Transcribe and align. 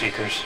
Seekers. 0.00 0.44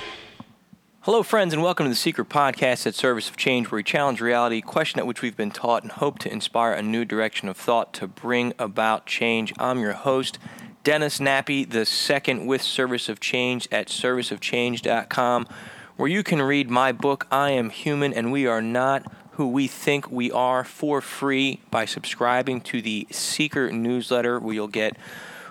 Hello, 1.03 1.23
friends, 1.23 1.55
and 1.55 1.63
welcome 1.63 1.85
to 1.85 1.91
the 1.91 1.95
Seeker 1.95 2.25
Podcast 2.25 2.89
at 2.89 2.95
Service 2.97 3.29
of 3.29 3.37
Change, 3.37 3.71
where 3.71 3.77
we 3.77 3.85
challenge 3.85 4.21
reality, 4.21 4.61
question 4.61 4.99
at 4.99 5.07
which 5.07 5.23
we've 5.23 5.37
been 5.37 5.53
taught, 5.53 5.85
and 5.85 5.93
hope 5.93 6.19
to 6.19 6.33
inspire 6.33 6.73
a 6.73 6.83
new 6.83 7.05
direction 7.05 7.49
of 7.49 7.57
thought 7.57 7.93
to 7.95 8.09
bring 8.09 8.53
about 8.59 9.07
change. 9.07 9.53
I'm 9.57 9.79
your 9.79 9.93
host, 9.93 10.41
Dennis 10.83 11.21
Nappi, 11.21 11.71
the 11.71 11.87
second 11.87 12.47
with 12.47 12.63
Service 12.63 13.09
of 13.09 13.21
Change 13.21 13.69
at 13.71 13.87
serviceofchange.com, 13.87 15.47
where 15.95 16.09
you 16.09 16.25
can 16.25 16.43
read 16.43 16.69
my 16.69 16.91
book, 16.91 17.29
I 17.31 17.51
Am 17.51 17.71
Human 17.71 18.13
and 18.13 18.33
We 18.33 18.49
Are 18.49 18.61
Not 18.61 19.07
Who 19.35 19.47
We 19.47 19.69
Think 19.69 20.11
We 20.11 20.33
Are, 20.33 20.65
for 20.65 21.01
free 21.01 21.61
by 21.71 21.85
subscribing 21.85 22.61
to 22.63 22.83
the 22.83 23.07
Seeker 23.13 23.71
newsletter, 23.71 24.41
where 24.41 24.55
you'll 24.55 24.67
get 24.67 24.97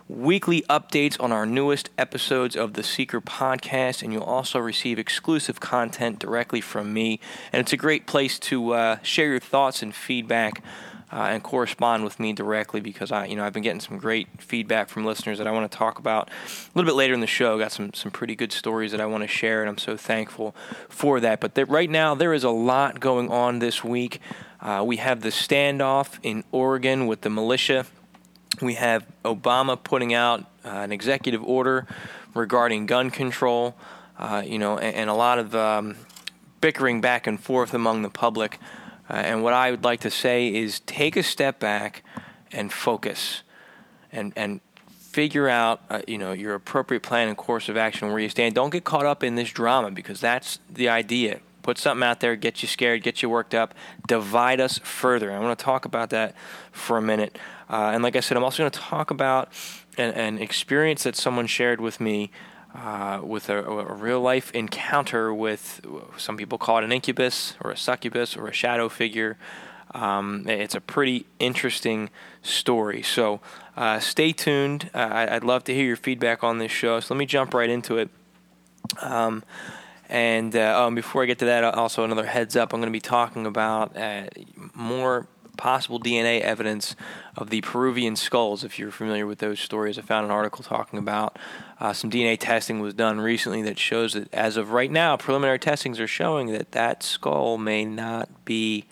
weekly 0.10 0.62
updates 0.64 1.22
on 1.22 1.32
our 1.32 1.46
newest 1.46 1.90
episodes 1.98 2.56
of 2.56 2.74
the 2.74 2.84
Seeker 2.84 3.22
podcast, 3.22 4.04
and 4.04 4.12
you'll 4.12 4.24
also 4.24 4.60
receive 4.60 5.00
exclusive 5.00 5.60
content 5.60 6.20
directly 6.20 6.62
from 6.62 6.94
me. 6.94 7.20
And 7.52 7.60
it's 7.60 7.74
a 7.74 7.78
great 7.78 8.06
place 8.06 8.38
to 8.40 8.74
uh, 8.74 8.98
share 9.02 9.28
your 9.28 9.40
thoughts 9.40 9.82
and 9.82 9.94
feedback. 9.94 10.64
Uh, 11.12 11.28
and 11.28 11.44
correspond 11.44 12.04
with 12.04 12.20
me 12.20 12.34
directly 12.34 12.82
because 12.82 13.12
I, 13.12 13.28
you 13.28 13.36
know, 13.36 13.46
I've 13.46 13.54
been 13.54 13.62
getting 13.62 13.80
some 13.80 14.00
great 14.00 14.28
feedback 14.40 14.90
from 14.90 15.06
listeners 15.06 15.38
that 15.38 15.46
I 15.46 15.52
want 15.52 15.72
to 15.72 15.78
talk 15.78 16.00
about 16.00 16.30
a 16.30 16.32
little 16.74 16.90
bit 16.90 16.96
later 16.96 17.14
in 17.14 17.20
the 17.20 17.28
show. 17.28 17.60
Got 17.60 17.72
some 17.72 17.94
some 17.94 18.10
pretty 18.10 18.36
good 18.36 18.52
stories 18.52 18.92
that 18.94 19.00
I 19.00 19.06
want 19.06 19.22
to 19.22 19.28
share, 19.28 19.62
and 19.62 19.70
I'm 19.70 19.78
so 19.78 19.96
thankful 19.96 20.56
for 20.90 21.20
that. 21.20 21.40
But 21.40 21.54
that 21.54 21.70
right 21.70 21.88
now 21.90 22.16
there 22.16 22.34
is 22.34 22.44
a 22.44 22.50
lot 22.50 23.00
going 23.00 23.30
on 23.30 23.60
this 23.60 23.84
week. 23.84 24.22
Uh, 24.60 24.84
we 24.84 24.98
have 24.98 25.22
the 25.22 25.30
standoff 25.30 26.18
in 26.24 26.44
Oregon 26.52 27.06
with 27.06 27.22
the 27.22 27.30
militia 27.30 27.86
we 28.64 28.76
have 28.76 29.06
Obama 29.24 29.82
putting 29.82 30.14
out 30.14 30.42
uh, 30.66 30.70
an 30.70 30.92
executive 30.92 31.44
order 31.44 31.86
regarding 32.34 32.86
gun 32.86 33.12
control, 33.12 33.76
uh, 34.18 34.44
you 34.46 34.58
know, 34.58 34.78
and, 34.78 34.96
and, 34.96 35.10
a 35.10 35.14
lot 35.14 35.40
of 35.40 35.54
um, 35.56 35.96
bickering 36.62 37.02
back 37.02 37.28
and 37.28 37.40
forth 37.40 37.74
among 37.74 38.02
the 38.02 38.10
public. 38.10 38.60
Uh, 39.10 39.14
and 39.14 39.44
what 39.44 39.54
I 39.54 39.72
would 39.72 39.84
like 39.84 40.00
to 40.02 40.10
say 40.10 40.54
is 40.54 40.80
take 40.82 41.16
a 41.16 41.24
step 41.24 41.60
back 41.60 42.04
and 42.52 42.72
focus, 42.72 43.44
and 44.12 44.32
and 44.36 44.62
figure 45.14 45.48
out, 45.48 45.82
uh, 45.92 46.02
you 46.08 46.18
know, 46.18 46.32
your 46.32 46.56
appropriate 46.56 47.04
plan 47.04 47.28
and 47.28 47.38
course 47.38 47.70
of 47.70 47.78
action 47.78 48.10
where 48.10 48.20
you 48.20 48.30
stand. 48.30 48.56
Don't 48.56 48.72
get 48.72 48.84
caught 48.84 49.06
up 49.06 49.24
in 49.24 49.36
this 49.36 49.52
drama 49.52 49.92
because 49.92 50.20
that's 50.20 50.60
the 50.70 50.90
idea. 50.90 51.40
Put 51.62 51.78
something 51.78 52.04
out 52.04 52.20
there, 52.20 52.36
get 52.36 52.62
you 52.62 52.68
scared, 52.68 53.04
get 53.04 53.22
you 53.22 53.30
worked 53.30 53.54
up, 53.54 53.76
divide 54.08 54.60
us 54.60 54.80
further. 54.80 55.32
I 55.32 55.40
want 55.40 55.58
to 55.58 55.64
talk 55.64 55.86
about 55.86 56.10
that 56.10 56.36
for 56.72 56.98
a 56.98 57.02
minute. 57.02 57.38
Uh, 57.70 57.92
and 57.94 58.04
like 58.04 58.16
I 58.16 58.20
said, 58.20 58.38
I'm 58.38 58.44
also 58.44 58.64
going 58.64 58.72
to 58.72 58.80
talk 58.80 59.12
about 59.12 59.50
an, 59.98 60.14
an, 60.14 60.38
experience 60.40 61.04
that 61.04 61.16
someone 61.16 61.48
shared 61.48 61.80
with 61.80 62.00
me 62.00 62.30
uh, 62.76 63.22
with 63.24 63.50
a, 63.50 63.64
a, 63.64 63.94
real 63.94 64.20
life 64.20 64.52
encounter 64.52 65.34
with 65.34 65.82
some 66.18 66.38
people 66.38 66.58
call 66.58 66.80
it 66.80 66.84
an 66.84 66.92
incubus 66.92 67.56
or 67.62 67.72
a 67.72 67.78
succubus 67.78 68.36
or 68.36 68.48
a 68.48 68.54
shadow 68.54 68.90
figure. 68.90 69.38
Um, 69.94 70.46
it's 70.48 70.74
a 70.74 70.82
pretty 70.82 71.26
interesting 71.40 72.10
story. 72.42 73.04
So 73.04 73.42
uh, 73.78 74.00
stay 74.00 74.34
tuned. 74.34 74.90
Uh, 74.94 74.98
I, 74.98 75.34
would 75.36 75.44
love 75.44 75.64
to 75.66 75.74
hear 75.74 75.86
your 75.86 75.96
feedback 75.96 76.44
on 76.44 76.58
this 76.58 76.72
show. 76.72 77.00
So 77.00 77.14
let 77.14 77.20
me 77.20 77.26
jump 77.26 77.54
right 77.54 77.70
into 77.70 77.98
it. 77.98 78.10
Um, 79.02 79.44
and 80.10 80.56
uh, 80.56 80.86
um, 80.86 80.96
before 80.96 81.24
I 81.24 81.26
get 81.26 81.40
to 81.40 81.46
that, 81.46 81.64
also 81.64 82.04
another 82.04 82.26
heads 82.26 82.56
up: 82.56 82.74
I'm 82.74 82.80
going 82.80 82.92
to 82.92 82.96
be 82.96 83.00
talking 83.00 83.46
about 83.46 83.96
uh, 83.96 84.26
more 84.74 85.28
possible 85.58 86.00
DNA 86.00 86.42
evidence 86.42 86.96
of 87.38 87.50
the 87.50 87.62
Peruvian 87.62 88.16
skulls. 88.16 88.64
If 88.64 88.80
you're 88.80 88.92
familiar 88.92 89.26
with 89.26 89.40
those 89.40 89.60
stories, 89.60 89.98
I 89.98 90.02
found 90.02 90.26
an 90.26 90.32
article 90.32 90.64
talking 90.64 91.00
about 91.00 91.38
uh, 91.80 91.94
some 91.94 92.10
DNA 92.10 92.38
testing 92.40 92.80
was 92.80 92.94
done 92.94 93.20
recently 93.20 93.62
that 93.64 93.78
shows 93.78 94.14
that 94.14 94.34
as 94.34 94.58
of 94.58 94.72
right 94.72 94.92
now, 94.92 95.18
preliminary 95.18 95.60
testings 95.60 96.00
are 96.00 96.08
showing 96.08 96.48
that 96.48 96.72
that 96.72 97.04
skull 97.04 97.58
may 97.58 97.86
not 97.86 98.46
be 98.46 98.86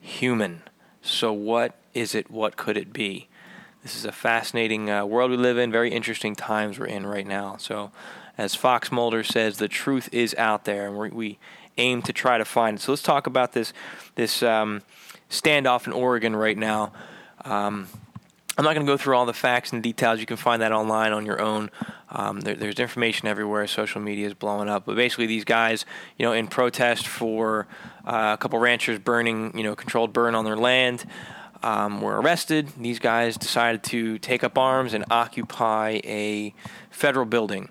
human. 0.00 0.62
So, 1.02 1.32
what 1.32 1.76
is 1.94 2.14
it? 2.14 2.30
What 2.30 2.56
could 2.56 2.76
it 2.76 2.92
be? 2.92 3.28
This 3.82 3.96
is 3.96 4.04
a 4.04 4.12
fascinating 4.12 4.90
uh, 4.90 5.04
world 5.04 5.30
we 5.30 5.36
live 5.36 5.58
in, 5.58 5.72
very 5.72 5.90
interesting 5.90 6.36
times 6.36 6.78
we're 6.78 6.86
in 6.86 7.06
right 7.06 7.26
now. 7.26 7.56
So, 7.58 7.90
as 8.38 8.54
Fox 8.54 8.92
Mulder 8.92 9.24
says, 9.24 9.58
the 9.58 9.68
truth 9.68 10.08
is 10.12 10.34
out 10.36 10.64
there, 10.64 10.86
and 10.86 10.96
we 11.12 11.38
aim 11.78 12.02
to 12.02 12.12
try 12.12 12.38
to 12.38 12.44
find 12.44 12.78
it. 12.78 12.80
So, 12.82 12.92
let's 12.92 13.02
talk 13.02 13.26
about 13.26 13.52
this. 13.52 13.72
This 14.14 14.42
um, 14.42 14.82
standoff 15.32 15.86
in 15.86 15.92
Oregon 15.92 16.36
right 16.36 16.56
now. 16.56 16.92
Um, 17.44 17.88
I'm 18.56 18.64
not 18.64 18.74
going 18.74 18.86
to 18.86 18.92
go 18.92 18.98
through 18.98 19.16
all 19.16 19.24
the 19.24 19.32
facts 19.32 19.72
and 19.72 19.82
details. 19.82 20.20
You 20.20 20.26
can 20.26 20.36
find 20.36 20.60
that 20.60 20.72
online 20.72 21.12
on 21.12 21.24
your 21.24 21.40
own. 21.40 21.70
Um, 22.10 22.42
there, 22.42 22.54
there's 22.54 22.78
information 22.78 23.26
everywhere. 23.26 23.66
Social 23.66 24.02
media 24.02 24.26
is 24.26 24.34
blowing 24.34 24.68
up. 24.68 24.84
But 24.84 24.94
basically, 24.94 25.26
these 25.26 25.44
guys, 25.44 25.86
you 26.18 26.26
know, 26.26 26.32
in 26.32 26.48
protest 26.48 27.08
for 27.08 27.66
uh, 28.04 28.36
a 28.38 28.40
couple 28.40 28.58
ranchers 28.58 28.98
burning, 28.98 29.56
you 29.56 29.62
know, 29.62 29.74
controlled 29.74 30.12
burn 30.12 30.34
on 30.34 30.44
their 30.44 30.56
land, 30.56 31.06
um, 31.62 32.02
were 32.02 32.20
arrested. 32.20 32.68
These 32.76 32.98
guys 32.98 33.38
decided 33.38 33.82
to 33.84 34.18
take 34.18 34.44
up 34.44 34.58
arms 34.58 34.92
and 34.92 35.06
occupy 35.10 36.00
a 36.04 36.54
federal 36.90 37.24
building. 37.24 37.70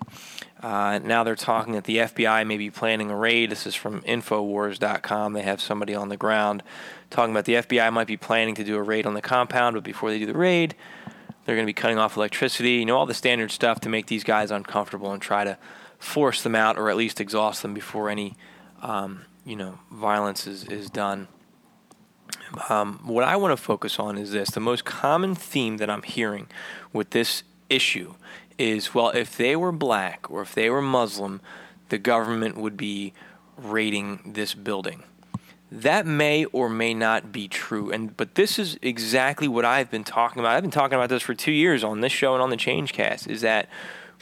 Uh, 0.62 1.00
now 1.02 1.24
they're 1.24 1.34
talking 1.34 1.72
that 1.72 1.84
the 1.84 1.96
FBI 1.98 2.46
may 2.46 2.56
be 2.56 2.70
planning 2.70 3.10
a 3.10 3.16
raid. 3.16 3.50
This 3.50 3.66
is 3.66 3.74
from 3.74 4.00
Infowars.com. 4.02 5.32
They 5.32 5.42
have 5.42 5.60
somebody 5.60 5.94
on 5.94 6.08
the 6.08 6.16
ground 6.16 6.62
talking 7.12 7.32
about 7.32 7.44
the 7.44 7.54
FBI 7.54 7.92
might 7.92 8.06
be 8.06 8.16
planning 8.16 8.54
to 8.56 8.64
do 8.64 8.76
a 8.76 8.82
raid 8.82 9.06
on 9.06 9.14
the 9.14 9.22
compound, 9.22 9.74
but 9.74 9.84
before 9.84 10.10
they 10.10 10.18
do 10.18 10.26
the 10.26 10.32
raid, 10.32 10.74
they're 11.44 11.54
going 11.54 11.66
to 11.66 11.68
be 11.68 11.74
cutting 11.74 11.98
off 11.98 12.16
electricity. 12.16 12.72
You 12.72 12.86
know, 12.86 12.96
all 12.96 13.06
the 13.06 13.14
standard 13.14 13.50
stuff 13.50 13.80
to 13.80 13.88
make 13.88 14.06
these 14.06 14.24
guys 14.24 14.50
uncomfortable 14.50 15.12
and 15.12 15.20
try 15.20 15.44
to 15.44 15.58
force 15.98 16.42
them 16.42 16.54
out 16.54 16.78
or 16.78 16.90
at 16.90 16.96
least 16.96 17.20
exhaust 17.20 17.62
them 17.62 17.74
before 17.74 18.08
any, 18.08 18.36
um, 18.80 19.26
you 19.44 19.56
know, 19.56 19.78
violence 19.90 20.46
is, 20.46 20.64
is 20.64 20.90
done. 20.90 21.28
Um, 22.68 23.00
what 23.04 23.24
I 23.24 23.36
want 23.36 23.56
to 23.56 23.62
focus 23.62 23.98
on 23.98 24.16
is 24.16 24.32
this 24.32 24.50
the 24.50 24.60
most 24.60 24.84
common 24.84 25.34
theme 25.34 25.76
that 25.76 25.90
I'm 25.90 26.02
hearing 26.02 26.48
with 26.92 27.10
this 27.10 27.42
issue 27.68 28.14
is 28.58 28.94
well, 28.94 29.10
if 29.10 29.36
they 29.36 29.56
were 29.56 29.72
black 29.72 30.30
or 30.30 30.42
if 30.42 30.54
they 30.54 30.70
were 30.70 30.82
Muslim, 30.82 31.40
the 31.88 31.98
government 31.98 32.56
would 32.56 32.76
be 32.76 33.12
raiding 33.56 34.32
this 34.34 34.54
building. 34.54 35.02
That 35.70 36.06
may 36.06 36.44
or 36.46 36.68
may 36.68 36.92
not 36.92 37.32
be 37.32 37.48
true, 37.48 37.90
and 37.90 38.14
but 38.14 38.34
this 38.34 38.58
is 38.58 38.78
exactly 38.82 39.48
what 39.48 39.64
I've 39.64 39.90
been 39.90 40.04
talking 40.04 40.40
about. 40.40 40.54
I've 40.54 40.62
been 40.62 40.70
talking 40.70 40.96
about 40.96 41.08
this 41.08 41.22
for 41.22 41.34
two 41.34 41.52
years 41.52 41.82
on 41.82 42.00
this 42.00 42.12
show 42.12 42.34
and 42.34 42.42
on 42.42 42.50
the 42.50 42.58
Changecast. 42.58 43.26
Is 43.26 43.40
that 43.40 43.70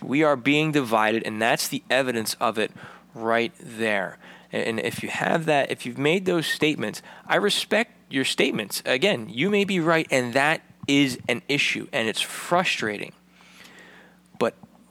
we 0.01 0.23
are 0.23 0.37
being 0.37 0.71
divided, 0.71 1.25
and 1.25 1.43
that's 1.43 1.67
the 1.67 1.83
evidence 1.91 2.35
of 2.35 2.57
it 2.57 2.71
right 3.15 3.53
there. 3.59 4.19
And 4.53 4.81
if 4.81 5.03
you 5.03 5.09
have 5.09 5.47
that, 5.47 5.71
if 5.71 5.87
you've 5.87 5.99
made 5.99 6.25
those 6.25 6.47
statements, 6.47 7.03
I 7.27 7.37
respect 7.37 7.93
your 8.11 8.25
statements. 8.25 8.83
Again, 8.85 9.29
you 9.29 9.51
may 9.51 9.65
be 9.65 9.81
right, 9.81 10.07
and 10.11 10.35
that 10.35 10.63
is 10.87 11.19
an 11.29 11.43
issue, 11.49 11.89
and 11.93 12.09
it's 12.09 12.21
frustrating 12.21 13.13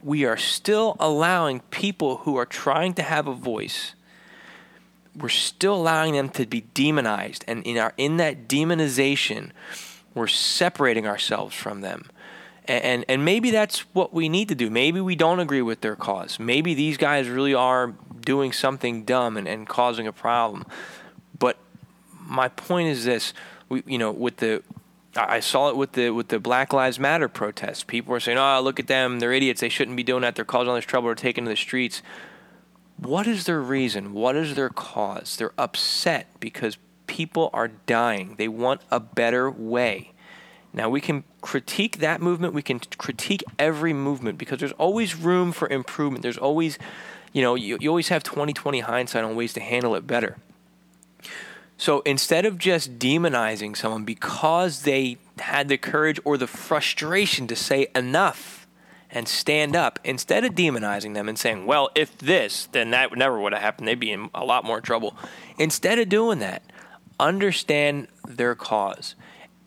we 0.04 0.26
are 0.26 0.38
still 0.38 0.96
allowing 1.00 1.60
people 1.72 2.18
who 2.18 2.36
are 2.36 2.46
trying 2.46 2.94
to 2.94 3.02
have 3.02 3.28
a 3.28 3.34
voice 3.34 3.94
we're 5.16 5.30
still 5.30 5.76
allowing 5.76 6.14
them 6.14 6.30
to 6.30 6.46
be 6.46 6.62
demonized 6.74 7.44
and 7.48 7.64
in 7.64 7.78
our 7.78 7.94
in 7.98 8.18
that 8.18 8.48
demonization 8.48 9.52
we're 10.14 10.28
separating 10.28 11.08
ourselves 11.08 11.56
from 11.56 11.82
them 11.82 12.10
And, 12.70 13.04
and 13.10 13.26
maybe 13.26 13.50
that's 13.52 13.80
what 13.96 14.14
we 14.14 14.30
need 14.30 14.48
to 14.50 14.56
do. 14.56 14.70
Maybe 14.70 15.02
we 15.02 15.16
don't 15.16 15.40
agree 15.40 15.64
with 15.64 15.82
their 15.82 15.96
cause. 15.96 16.40
Maybe 16.40 16.76
these 16.76 16.98
guys 16.98 17.28
really 17.28 17.56
are 17.56 17.94
doing 18.22 18.54
something 18.54 19.06
dumb 19.06 19.38
and, 19.38 19.48
and 19.48 19.68
causing 19.68 20.06
a 20.06 20.12
problem. 20.14 20.66
But 21.40 21.58
my 22.28 22.50
point 22.50 22.90
is 22.90 23.06
this: 23.06 23.34
we, 23.70 23.82
you 23.88 23.98
know, 23.98 24.12
with 24.12 24.38
the 24.38 24.62
I 25.28 25.40
saw 25.40 25.70
it 25.70 25.78
with 25.78 25.94
the 25.94 26.12
with 26.12 26.30
the 26.30 26.40
Black 26.40 26.74
Lives 26.74 27.00
Matter 27.00 27.28
protests. 27.28 27.84
People 27.84 28.12
were 28.12 28.20
saying, 28.20 28.38
"Oh, 28.38 28.62
look 28.62 28.80
at 28.80 28.88
them! 28.88 29.20
They're 29.20 29.34
idiots. 29.34 29.62
They 29.62 29.70
shouldn't 29.70 29.98
be 29.98 30.04
doing 30.04 30.22
that. 30.22 30.36
They're 30.36 30.46
causing 30.46 30.70
all 30.70 30.76
this 30.76 30.86
trouble. 30.86 31.08
They're 31.08 31.16
taking 31.16 31.46
to 31.46 31.50
the 31.50 31.56
streets." 31.56 32.02
What 32.98 33.28
is 33.28 33.46
their 33.46 33.62
reason? 33.62 34.12
What 34.14 34.36
is 34.36 34.56
their 34.56 34.70
cause? 34.70 35.38
They're 35.38 35.54
upset 35.58 36.28
because 36.42 36.78
people 37.08 37.50
are 37.54 37.70
dying. 37.70 38.36
They 38.38 38.50
want 38.50 38.82
a 38.92 39.00
better 39.00 39.50
way. 39.50 40.12
Now 40.74 40.90
we 40.90 41.02
can 41.02 41.24
critique 41.42 42.00
that 42.00 42.22
movement. 42.22 42.54
We 42.54 42.62
can 42.62 42.80
critique 42.80 43.44
every 43.58 43.94
movement 43.94 44.38
because 44.38 44.60
there's 44.60 44.74
always 44.74 45.16
room 45.16 45.52
for 45.52 45.68
improvement. 45.70 46.24
There's 46.24 46.38
always, 46.38 46.78
you 47.34 47.42
know, 47.42 47.56
you, 47.56 47.78
you 47.80 47.90
always 47.90 48.10
have 48.10 48.24
20/20 48.24 48.82
hindsight 48.82 49.24
on 49.24 49.36
ways 49.36 49.54
to 49.54 49.62
handle 49.62 49.96
it 49.96 50.06
better. 50.06 50.38
So 51.80 52.02
instead 52.02 52.46
of 52.46 52.58
just 52.58 53.00
demonizing 53.00 53.76
someone 53.76 54.04
because 54.04 54.82
they 54.82 55.18
had 55.38 55.70
the 55.70 55.78
courage 55.78 56.20
or 56.26 56.38
the 56.38 56.46
frustration 56.46 57.48
to 57.48 57.56
say 57.56 57.88
enough 57.96 58.68
and 59.10 59.30
stand 59.30 59.78
up, 59.78 59.98
instead 60.04 60.44
of 60.44 60.56
demonizing 60.56 61.14
them 61.14 61.30
and 61.30 61.40
saying, 61.40 61.66
well, 61.66 61.90
if 61.96 62.18
this, 62.18 62.68
then 62.74 62.92
that 62.92 63.16
never 63.16 63.40
would 63.40 63.54
have 63.54 63.62
happened, 63.62 63.88
they'd 63.88 63.98
be 63.98 64.12
in 64.12 64.30
a 64.36 64.44
lot 64.44 64.66
more 64.66 64.82
trouble. 64.82 65.16
Instead 65.58 66.00
of 66.00 66.10
doing 66.10 66.40
that, 66.40 66.64
understand 67.18 68.10
their 68.28 68.56
cause. 68.56 69.16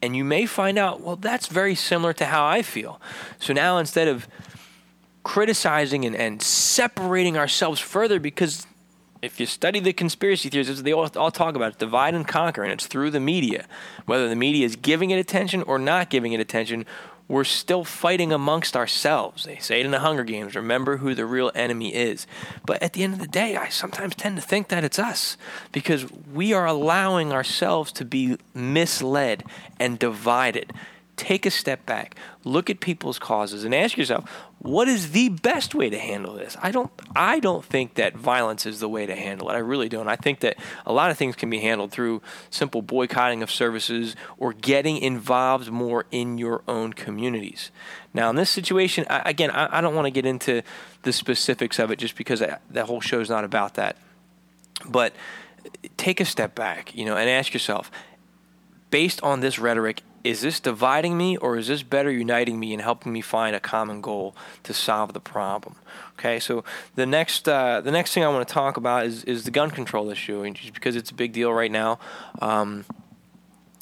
And 0.02 0.14
you 0.14 0.22
may 0.22 0.44
find 0.44 0.76
out, 0.76 1.00
well, 1.00 1.16
that's 1.16 1.46
very 1.46 1.74
similar 1.74 2.12
to 2.12 2.26
how 2.26 2.44
I 2.44 2.60
feel. 2.60 3.00
So 3.40 3.54
now 3.54 3.78
instead 3.78 4.06
of 4.06 4.28
criticizing 5.22 6.04
and, 6.04 6.14
and 6.14 6.42
separating 6.42 7.38
ourselves 7.38 7.80
further 7.80 8.20
because 8.20 8.66
if 9.22 9.38
you 9.38 9.46
study 9.46 9.78
the 9.78 9.92
conspiracy 9.92 10.48
theories, 10.48 10.82
they 10.82 10.92
all, 10.92 11.08
all 11.16 11.30
talk 11.30 11.54
about 11.54 11.72
it, 11.72 11.78
divide 11.78 12.14
and 12.14 12.26
conquer, 12.26 12.64
and 12.64 12.72
it's 12.72 12.88
through 12.88 13.10
the 13.10 13.20
media. 13.20 13.66
Whether 14.04 14.28
the 14.28 14.36
media 14.36 14.66
is 14.66 14.74
giving 14.74 15.10
it 15.10 15.18
attention 15.18 15.62
or 15.62 15.78
not 15.78 16.10
giving 16.10 16.32
it 16.32 16.40
attention, 16.40 16.84
we're 17.28 17.44
still 17.44 17.84
fighting 17.84 18.32
amongst 18.32 18.76
ourselves. 18.76 19.44
They 19.44 19.58
say 19.58 19.78
it 19.78 19.86
in 19.86 19.92
the 19.92 20.00
Hunger 20.00 20.24
Games 20.24 20.56
remember 20.56 20.96
who 20.96 21.14
the 21.14 21.24
real 21.24 21.52
enemy 21.54 21.94
is. 21.94 22.26
But 22.66 22.82
at 22.82 22.94
the 22.94 23.04
end 23.04 23.14
of 23.14 23.20
the 23.20 23.28
day, 23.28 23.56
I 23.56 23.68
sometimes 23.68 24.16
tend 24.16 24.36
to 24.36 24.42
think 24.42 24.68
that 24.68 24.82
it's 24.82 24.98
us 24.98 25.36
because 25.70 26.04
we 26.34 26.52
are 26.52 26.66
allowing 26.66 27.32
ourselves 27.32 27.92
to 27.92 28.04
be 28.04 28.38
misled 28.54 29.44
and 29.78 30.00
divided 30.00 30.72
take 31.16 31.44
a 31.44 31.50
step 31.50 31.84
back, 31.84 32.16
look 32.44 32.70
at 32.70 32.80
people's 32.80 33.18
causes, 33.18 33.64
and 33.64 33.74
ask 33.74 33.96
yourself, 33.96 34.28
what 34.58 34.88
is 34.88 35.10
the 35.10 35.28
best 35.28 35.74
way 35.74 35.90
to 35.90 35.98
handle 35.98 36.34
this? 36.34 36.56
I 36.62 36.70
don't 36.70 36.90
I 37.14 37.40
don't 37.40 37.64
think 37.64 37.94
that 37.94 38.16
violence 38.16 38.64
is 38.64 38.80
the 38.80 38.88
way 38.88 39.06
to 39.06 39.14
handle 39.14 39.50
it. 39.50 39.54
I 39.54 39.58
really 39.58 39.88
don't. 39.88 40.08
I 40.08 40.16
think 40.16 40.40
that 40.40 40.56
a 40.86 40.92
lot 40.92 41.10
of 41.10 41.18
things 41.18 41.36
can 41.36 41.50
be 41.50 41.58
handled 41.58 41.90
through 41.90 42.22
simple 42.50 42.80
boycotting 42.80 43.42
of 43.42 43.50
services 43.50 44.16
or 44.38 44.52
getting 44.52 44.98
involved 44.98 45.70
more 45.70 46.06
in 46.10 46.38
your 46.38 46.62
own 46.68 46.92
communities. 46.92 47.70
Now, 48.14 48.30
in 48.30 48.36
this 48.36 48.50
situation, 48.50 49.04
I, 49.10 49.30
again, 49.30 49.50
I, 49.50 49.78
I, 49.78 49.80
don't 49.80 49.94
want 49.94 50.06
to 50.06 50.10
get 50.10 50.26
into 50.26 50.62
the 51.02 51.12
specifics 51.12 51.78
of 51.78 51.90
it 51.90 51.98
just 51.98 52.16
because 52.16 52.42
I, 52.42 52.58
that 52.70 52.86
whole 52.86 53.00
show 53.00 53.20
is 53.20 53.30
not 53.30 53.42
about 53.42 53.74
that. 53.74 53.96
But 54.86 55.14
take 55.96 56.20
a 56.20 56.24
step 56.24 56.54
back, 56.54 56.94
you 56.94 57.04
know, 57.04 57.16
and 57.16 57.28
ask 57.28 57.52
yourself, 57.52 57.90
based 58.90 59.22
on 59.22 59.40
this 59.40 59.58
rhetoric, 59.58 60.02
is 60.24 60.40
this 60.40 60.60
dividing 60.60 61.16
me 61.16 61.36
or 61.36 61.56
is 61.56 61.68
this 61.68 61.82
better 61.82 62.10
uniting 62.10 62.60
me 62.60 62.72
and 62.72 62.82
helping 62.82 63.12
me 63.12 63.20
find 63.20 63.56
a 63.56 63.60
common 63.60 64.00
goal 64.00 64.36
to 64.62 64.72
solve 64.72 65.12
the 65.12 65.20
problem? 65.20 65.76
Okay, 66.18 66.38
so 66.38 66.64
the 66.94 67.06
next 67.06 67.48
uh, 67.48 67.80
the 67.80 67.90
next 67.90 68.14
thing 68.14 68.24
I 68.24 68.28
want 68.28 68.46
to 68.46 68.54
talk 68.54 68.76
about 68.76 69.06
is 69.06 69.24
is 69.24 69.44
the 69.44 69.50
gun 69.50 69.70
control 69.70 70.10
issue, 70.10 70.42
and 70.42 70.54
just 70.54 70.74
because 70.74 70.96
it's 70.96 71.10
a 71.10 71.14
big 71.14 71.32
deal 71.32 71.52
right 71.52 71.70
now. 71.70 71.98
Um, 72.40 72.84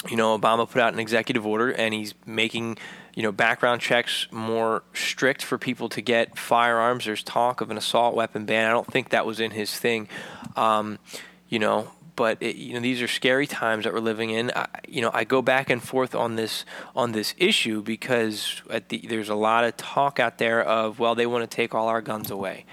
you 0.09 0.17
know, 0.17 0.39
Obama 0.39 0.69
put 0.69 0.81
out 0.81 0.95
an 0.95 0.99
executive 0.99 1.47
order, 1.47 1.71
and 1.71 1.93
he's 1.93 2.15
making 2.25 2.79
you 3.15 3.23
know 3.23 3.33
background 3.33 3.83
checks 3.83 4.27
more 4.31 4.83
strict 4.95 5.43
for 5.43 5.59
people 5.59 5.89
to 5.91 6.01
get 6.01 6.39
firearms. 6.39 7.05
There's 7.05 7.23
talk 7.23 7.61
of 7.61 7.71
an 7.71 7.77
assault 7.77 8.15
weapon 8.15 8.47
ban. 8.47 8.67
I 8.67 8.71
don't 8.71 8.91
think 8.91 9.11
that 9.11 9.27
was 9.27 9.41
in 9.41 9.51
his 9.51 9.77
thing. 9.79 10.09
Um, 10.57 10.99
you 11.49 11.59
know, 11.59 11.91
but 12.17 12.39
it, 12.41 12.57
you 12.57 12.75
know 12.75 12.81
these 12.81 13.03
are 13.03 13.09
scary 13.09 13.47
times 13.47 13.85
that 13.85 13.93
we're 13.93 14.01
living 14.01 14.31
in. 14.31 14.51
I, 14.55 14.67
you 14.89 15.03
know, 15.03 15.11
I 15.13 15.25
go 15.25 15.43
back 15.43 15.71
and 15.71 15.83
forth 15.83 16.15
on 16.15 16.37
this 16.37 16.65
on 16.95 17.13
this 17.13 17.35
issue 17.39 17.83
because 17.83 18.63
the, 18.89 18.99
there's 19.09 19.29
a 19.29 19.35
lot 19.35 19.65
of 19.65 19.77
talk 19.77 20.19
out 20.19 20.39
there 20.39 20.63
of 20.63 20.99
well, 20.99 21.15
they 21.15 21.27
want 21.27 21.49
to 21.49 21.55
take 21.55 21.75
all 21.75 21.89
our 21.89 22.01
guns 22.01 22.31
away. 22.31 22.65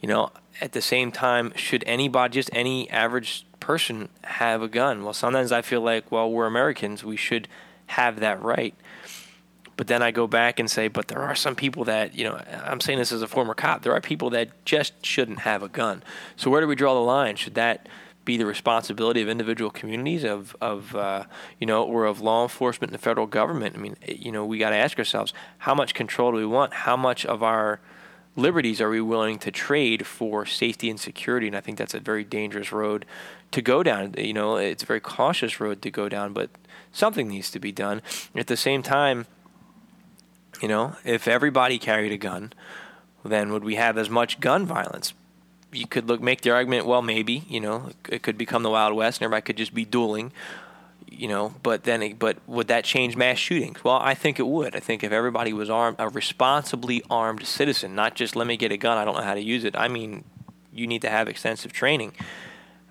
You 0.00 0.08
know, 0.08 0.30
at 0.60 0.72
the 0.72 0.82
same 0.82 1.12
time, 1.12 1.52
should 1.56 1.84
anybody, 1.86 2.34
just 2.34 2.50
any 2.52 2.90
average 2.90 3.46
person, 3.60 4.08
have 4.24 4.62
a 4.62 4.68
gun? 4.68 5.04
Well, 5.04 5.12
sometimes 5.12 5.52
I 5.52 5.62
feel 5.62 5.80
like, 5.80 6.10
well, 6.10 6.30
we're 6.30 6.46
Americans, 6.46 7.04
we 7.04 7.16
should 7.16 7.48
have 7.86 8.20
that 8.20 8.42
right. 8.42 8.74
But 9.76 9.86
then 9.86 10.02
I 10.02 10.10
go 10.10 10.26
back 10.26 10.58
and 10.58 10.70
say, 10.70 10.88
but 10.88 11.08
there 11.08 11.20
are 11.20 11.34
some 11.34 11.54
people 11.54 11.84
that, 11.84 12.14
you 12.14 12.24
know, 12.24 12.36
I'm 12.64 12.80
saying 12.80 12.98
this 12.98 13.10
as 13.10 13.22
a 13.22 13.26
former 13.26 13.54
cop, 13.54 13.82
there 13.82 13.92
are 13.92 14.00
people 14.00 14.30
that 14.30 14.64
just 14.64 15.04
shouldn't 15.04 15.40
have 15.40 15.62
a 15.62 15.68
gun. 15.68 16.02
So 16.36 16.50
where 16.50 16.60
do 16.60 16.66
we 16.66 16.74
draw 16.74 16.94
the 16.94 17.00
line? 17.00 17.36
Should 17.36 17.54
that 17.54 17.88
be 18.24 18.36
the 18.36 18.46
responsibility 18.46 19.20
of 19.22 19.28
individual 19.28 19.70
communities, 19.70 20.24
of 20.24 20.56
of 20.60 20.94
uh, 20.94 21.24
you 21.58 21.66
know, 21.66 21.82
or 21.82 22.04
of 22.04 22.20
law 22.20 22.42
enforcement 22.42 22.92
and 22.92 22.98
the 22.98 23.02
federal 23.02 23.26
government. 23.26 23.76
I 23.76 23.78
mean, 23.78 23.96
you 24.06 24.32
know, 24.32 24.44
we 24.44 24.58
got 24.58 24.70
to 24.70 24.76
ask 24.76 24.98
ourselves 24.98 25.32
how 25.58 25.74
much 25.74 25.94
control 25.94 26.32
do 26.32 26.38
we 26.38 26.46
want? 26.46 26.74
How 26.74 26.96
much 26.96 27.26
of 27.26 27.42
our 27.42 27.80
liberties 28.36 28.80
are 28.80 28.88
we 28.88 29.00
willing 29.00 29.38
to 29.38 29.50
trade 29.50 30.06
for 30.06 30.46
safety 30.46 30.88
and 30.88 30.98
security? 30.98 31.46
And 31.46 31.56
I 31.56 31.60
think 31.60 31.78
that's 31.78 31.94
a 31.94 32.00
very 32.00 32.24
dangerous 32.24 32.72
road 32.72 33.04
to 33.50 33.60
go 33.60 33.82
down. 33.82 34.14
You 34.16 34.32
know, 34.32 34.56
it's 34.56 34.82
a 34.82 34.86
very 34.86 35.00
cautious 35.00 35.60
road 35.60 35.82
to 35.82 35.90
go 35.90 36.08
down, 36.08 36.32
but 36.32 36.50
something 36.92 37.28
needs 37.28 37.50
to 37.50 37.58
be 37.58 37.72
done. 37.72 38.02
At 38.34 38.46
the 38.46 38.56
same 38.56 38.82
time, 38.82 39.26
you 40.60 40.68
know, 40.68 40.96
if 41.04 41.26
everybody 41.26 41.78
carried 41.78 42.12
a 42.12 42.16
gun, 42.16 42.52
then 43.24 43.52
would 43.52 43.64
we 43.64 43.76
have 43.76 43.98
as 43.98 44.08
much 44.08 44.40
gun 44.40 44.66
violence? 44.66 45.12
You 45.72 45.86
could 45.86 46.08
look 46.08 46.20
make 46.20 46.42
the 46.42 46.50
argument, 46.50 46.86
well, 46.86 47.02
maybe 47.02 47.44
you 47.48 47.60
know 47.60 47.90
it 48.08 48.22
could 48.22 48.38
become 48.38 48.62
the 48.62 48.70
Wild 48.70 48.94
West 48.94 49.20
and 49.20 49.24
everybody 49.24 49.42
could 49.42 49.56
just 49.56 49.74
be 49.74 49.84
dueling, 49.84 50.32
you 51.08 51.28
know. 51.28 51.54
But 51.62 51.84
then, 51.84 52.02
it, 52.02 52.18
but 52.18 52.38
would 52.46 52.68
that 52.68 52.84
change 52.84 53.16
mass 53.16 53.38
shootings? 53.38 53.82
Well, 53.82 53.98
I 54.00 54.14
think 54.14 54.38
it 54.38 54.46
would. 54.46 54.76
I 54.76 54.80
think 54.80 55.02
if 55.02 55.12
everybody 55.12 55.52
was 55.52 55.70
armed, 55.70 55.96
a 55.98 56.08
responsibly 56.08 57.02
armed 57.10 57.46
citizen, 57.46 57.94
not 57.94 58.14
just 58.14 58.36
let 58.36 58.46
me 58.46 58.56
get 58.56 58.72
a 58.72 58.76
gun, 58.76 58.98
I 58.98 59.04
don't 59.04 59.16
know 59.16 59.22
how 59.22 59.34
to 59.34 59.42
use 59.42 59.64
it. 59.64 59.76
I 59.76 59.88
mean, 59.88 60.24
you 60.72 60.86
need 60.86 61.02
to 61.02 61.10
have 61.10 61.28
extensive 61.28 61.72
training. 61.72 62.14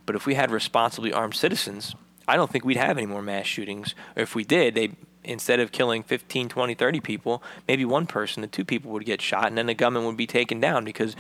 But 0.06 0.16
if 0.16 0.26
we 0.26 0.34
had 0.34 0.52
responsibly 0.52 1.14
armed 1.14 1.36
citizens, 1.36 1.96
I 2.28 2.36
don't 2.36 2.52
think 2.52 2.66
we'd 2.66 2.78
have 2.78 2.98
any 2.98 3.08
more 3.08 3.22
mass 3.22 3.46
shootings. 3.46 3.96
Or 4.16 4.24
if 4.24 4.36
we 4.36 4.44
did, 4.44 4.76
they 4.76 4.92
instead 5.24 5.60
of 5.60 5.72
killing 5.72 6.04
15, 6.04 6.50
20, 6.50 6.74
30 6.74 7.00
people, 7.00 7.44
maybe 7.68 7.86
one 7.86 8.08
person, 8.08 8.42
the 8.42 8.48
two 8.48 8.66
people 8.66 8.92
would 8.92 9.06
get 9.06 9.22
shot, 9.22 9.48
and 9.48 9.58
then 9.58 9.68
the 9.68 9.74
gunman 9.74 10.06
would 10.06 10.18
be 10.18 10.26
taken 10.26 10.60
down 10.60 10.84
because 10.84 11.16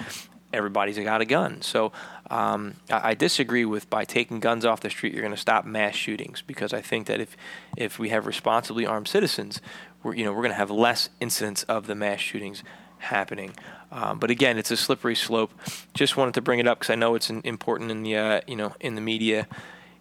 everybody's 0.54 0.98
got 0.98 1.22
a 1.22 1.26
gun. 1.26 1.62
So 1.62 1.92
um, 2.30 2.76
I, 2.90 3.10
I, 3.10 3.14
disagree 3.14 3.66
with 3.66 3.90
by 3.90 4.06
taking 4.06 4.40
guns 4.40 4.66
off 4.66 4.80
the 4.80 4.90
street, 4.90 5.14
you're 5.14 5.22
going 5.22 5.34
to 5.34 5.40
stop 5.40 5.66
mass 5.66 5.96
shootings 5.96 6.42
because 6.42 6.74
I 6.74 6.82
think 6.82 7.08
that 7.08 7.20
if 7.20 7.36
if 7.78 8.00
we 8.00 8.10
have 8.10 8.26
responsibly 8.26 8.86
armed 8.86 9.08
citizens, 9.08 9.62
we're 10.04 10.16
you 10.16 10.24
know 10.24 10.32
we're 10.32 10.44
going 10.44 10.52
to 10.52 10.56
have 10.56 10.72
less 10.72 11.10
incidents 11.20 11.64
of 11.64 11.88
the 11.88 11.96
mass 11.96 12.20
shootings 12.20 12.64
happening. 13.00 13.54
Um, 13.92 14.20
but 14.20 14.32
again, 14.32 14.58
it's 14.58 14.72
a 14.72 14.78
slippery 14.78 15.16
slope. 15.16 15.54
Just 15.94 16.16
wanted 16.16 16.34
to 16.36 16.42
bring 16.42 16.60
it 16.60 16.68
up 16.68 16.80
because 16.80 16.92
I 16.92 16.96
know 16.96 17.16
it's 17.16 17.30
an, 17.30 17.42
important 17.44 17.92
in 17.92 18.04
the 18.04 18.16
uh, 18.16 18.42
you 18.48 18.56
know 18.56 18.76
in 18.80 18.96
the 18.96 19.02
media 19.02 19.48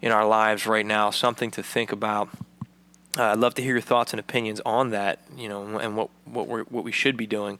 in 0.01 0.11
our 0.11 0.25
lives 0.25 0.65
right 0.65 0.85
now. 0.85 1.09
Something 1.09 1.51
to 1.51 1.63
think 1.63 1.91
about. 1.91 2.29
Uh, 3.17 3.23
I'd 3.23 3.39
love 3.39 3.55
to 3.55 3.61
hear 3.61 3.73
your 3.73 3.81
thoughts 3.81 4.13
and 4.13 4.21
opinions 4.21 4.61
on 4.65 4.91
that, 4.91 5.19
you 5.35 5.49
know, 5.49 5.77
and 5.79 5.97
what 5.97 6.09
what 6.23 6.47
we 6.47 6.61
what 6.61 6.83
we 6.83 6.93
should 6.93 7.17
be 7.17 7.27
doing. 7.27 7.59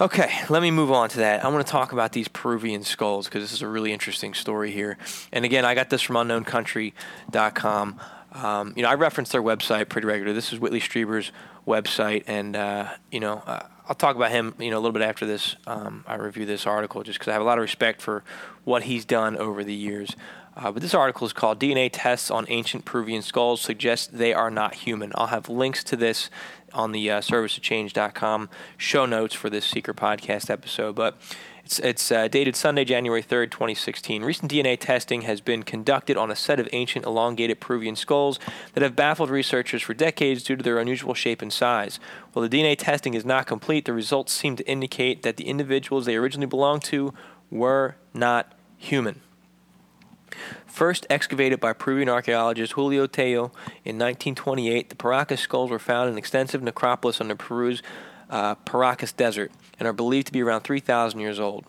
Okay, 0.00 0.30
let 0.48 0.62
me 0.62 0.70
move 0.70 0.90
on 0.90 1.10
to 1.10 1.18
that. 1.18 1.44
I 1.44 1.48
want 1.48 1.66
to 1.66 1.70
talk 1.70 1.92
about 1.92 2.12
these 2.12 2.26
Peruvian 2.26 2.84
skulls 2.84 3.26
because 3.26 3.42
this 3.42 3.52
is 3.52 3.60
a 3.60 3.68
really 3.68 3.92
interesting 3.92 4.32
story 4.32 4.70
here. 4.70 4.96
And 5.30 5.44
again, 5.44 5.66
I 5.66 5.74
got 5.74 5.90
this 5.90 6.00
from 6.00 6.16
unknowncountry.com. 6.16 8.00
Um, 8.32 8.72
you 8.76 8.82
know, 8.82 8.88
I 8.88 8.94
reference 8.94 9.28
their 9.28 9.42
website 9.42 9.90
pretty 9.90 10.06
regularly. 10.06 10.34
This 10.34 10.54
is 10.54 10.58
Whitley 10.58 10.80
Strieber's 10.80 11.32
website, 11.66 12.24
and 12.26 12.56
uh, 12.56 12.88
you 13.10 13.20
know, 13.20 13.42
uh, 13.46 13.66
I'll 13.90 13.94
talk 13.94 14.16
about 14.16 14.30
him. 14.30 14.54
You 14.58 14.70
know, 14.70 14.78
a 14.78 14.80
little 14.80 14.92
bit 14.92 15.02
after 15.02 15.26
this. 15.26 15.56
Um, 15.66 16.02
I 16.06 16.14
review 16.14 16.46
this 16.46 16.66
article 16.66 17.02
just 17.02 17.18
because 17.18 17.28
I 17.28 17.32
have 17.34 17.42
a 17.42 17.44
lot 17.44 17.58
of 17.58 17.62
respect 17.62 18.00
for 18.00 18.24
what 18.64 18.84
he's 18.84 19.04
done 19.04 19.36
over 19.36 19.62
the 19.62 19.74
years. 19.74 20.16
Uh, 20.56 20.72
but 20.72 20.82
this 20.82 20.94
article 20.94 21.26
is 21.26 21.32
called 21.32 21.60
DNA 21.60 21.90
Tests 21.92 22.30
on 22.30 22.46
Ancient 22.48 22.84
Peruvian 22.84 23.22
Skulls 23.22 23.60
Suggest 23.60 24.16
They 24.16 24.32
Are 24.32 24.50
Not 24.50 24.74
Human. 24.74 25.12
I'll 25.14 25.28
have 25.28 25.48
links 25.48 25.84
to 25.84 25.96
this 25.96 26.28
on 26.72 26.92
the 26.92 27.10
uh, 27.10 27.20
serviceofchange.com 27.20 28.48
show 28.76 29.06
notes 29.06 29.34
for 29.34 29.50
this 29.50 29.64
Seeker 29.64 29.94
podcast 29.94 30.50
episode. 30.50 30.94
But 30.94 31.16
It's, 31.64 31.78
it's 31.78 32.10
uh, 32.10 32.26
dated 32.26 32.56
Sunday, 32.56 32.84
January 32.84 33.22
3rd, 33.22 33.50
2016. 33.52 34.24
Recent 34.24 34.50
DNA 34.50 34.76
testing 34.78 35.22
has 35.22 35.40
been 35.40 35.62
conducted 35.62 36.16
on 36.16 36.30
a 36.30 36.34
set 36.34 36.58
of 36.58 36.68
ancient 36.72 37.04
elongated 37.04 37.60
Peruvian 37.60 37.94
skulls 37.94 38.40
that 38.72 38.82
have 38.82 38.96
baffled 38.96 39.30
researchers 39.30 39.82
for 39.82 39.94
decades 39.94 40.42
due 40.42 40.56
to 40.56 40.62
their 40.64 40.78
unusual 40.78 41.14
shape 41.14 41.40
and 41.42 41.52
size. 41.52 42.00
While 42.32 42.48
the 42.48 42.58
DNA 42.58 42.76
testing 42.76 43.14
is 43.14 43.24
not 43.24 43.46
complete, 43.46 43.84
the 43.84 43.92
results 43.92 44.32
seem 44.32 44.56
to 44.56 44.66
indicate 44.68 45.22
that 45.22 45.36
the 45.36 45.46
individuals 45.46 46.06
they 46.06 46.16
originally 46.16 46.48
belonged 46.48 46.82
to 46.84 47.14
were 47.50 47.94
not 48.14 48.52
human. 48.76 49.20
First 50.66 51.06
excavated 51.10 51.60
by 51.60 51.72
Peruvian 51.72 52.08
archaeologist 52.08 52.72
Julio 52.74 53.06
Tello 53.06 53.52
in 53.84 53.98
1928, 53.98 54.88
the 54.88 54.96
Paracas 54.96 55.38
skulls 55.40 55.70
were 55.70 55.78
found 55.78 56.08
in 56.08 56.14
an 56.14 56.18
extensive 56.18 56.62
necropolis 56.62 57.20
under 57.20 57.34
Peru's 57.34 57.82
uh, 58.30 58.54
Paracas 58.54 59.12
Desert 59.16 59.52
and 59.78 59.86
are 59.88 59.92
believed 59.92 60.28
to 60.28 60.32
be 60.32 60.42
around 60.42 60.62
3,000 60.62 61.20
years 61.20 61.40
old. 61.40 61.64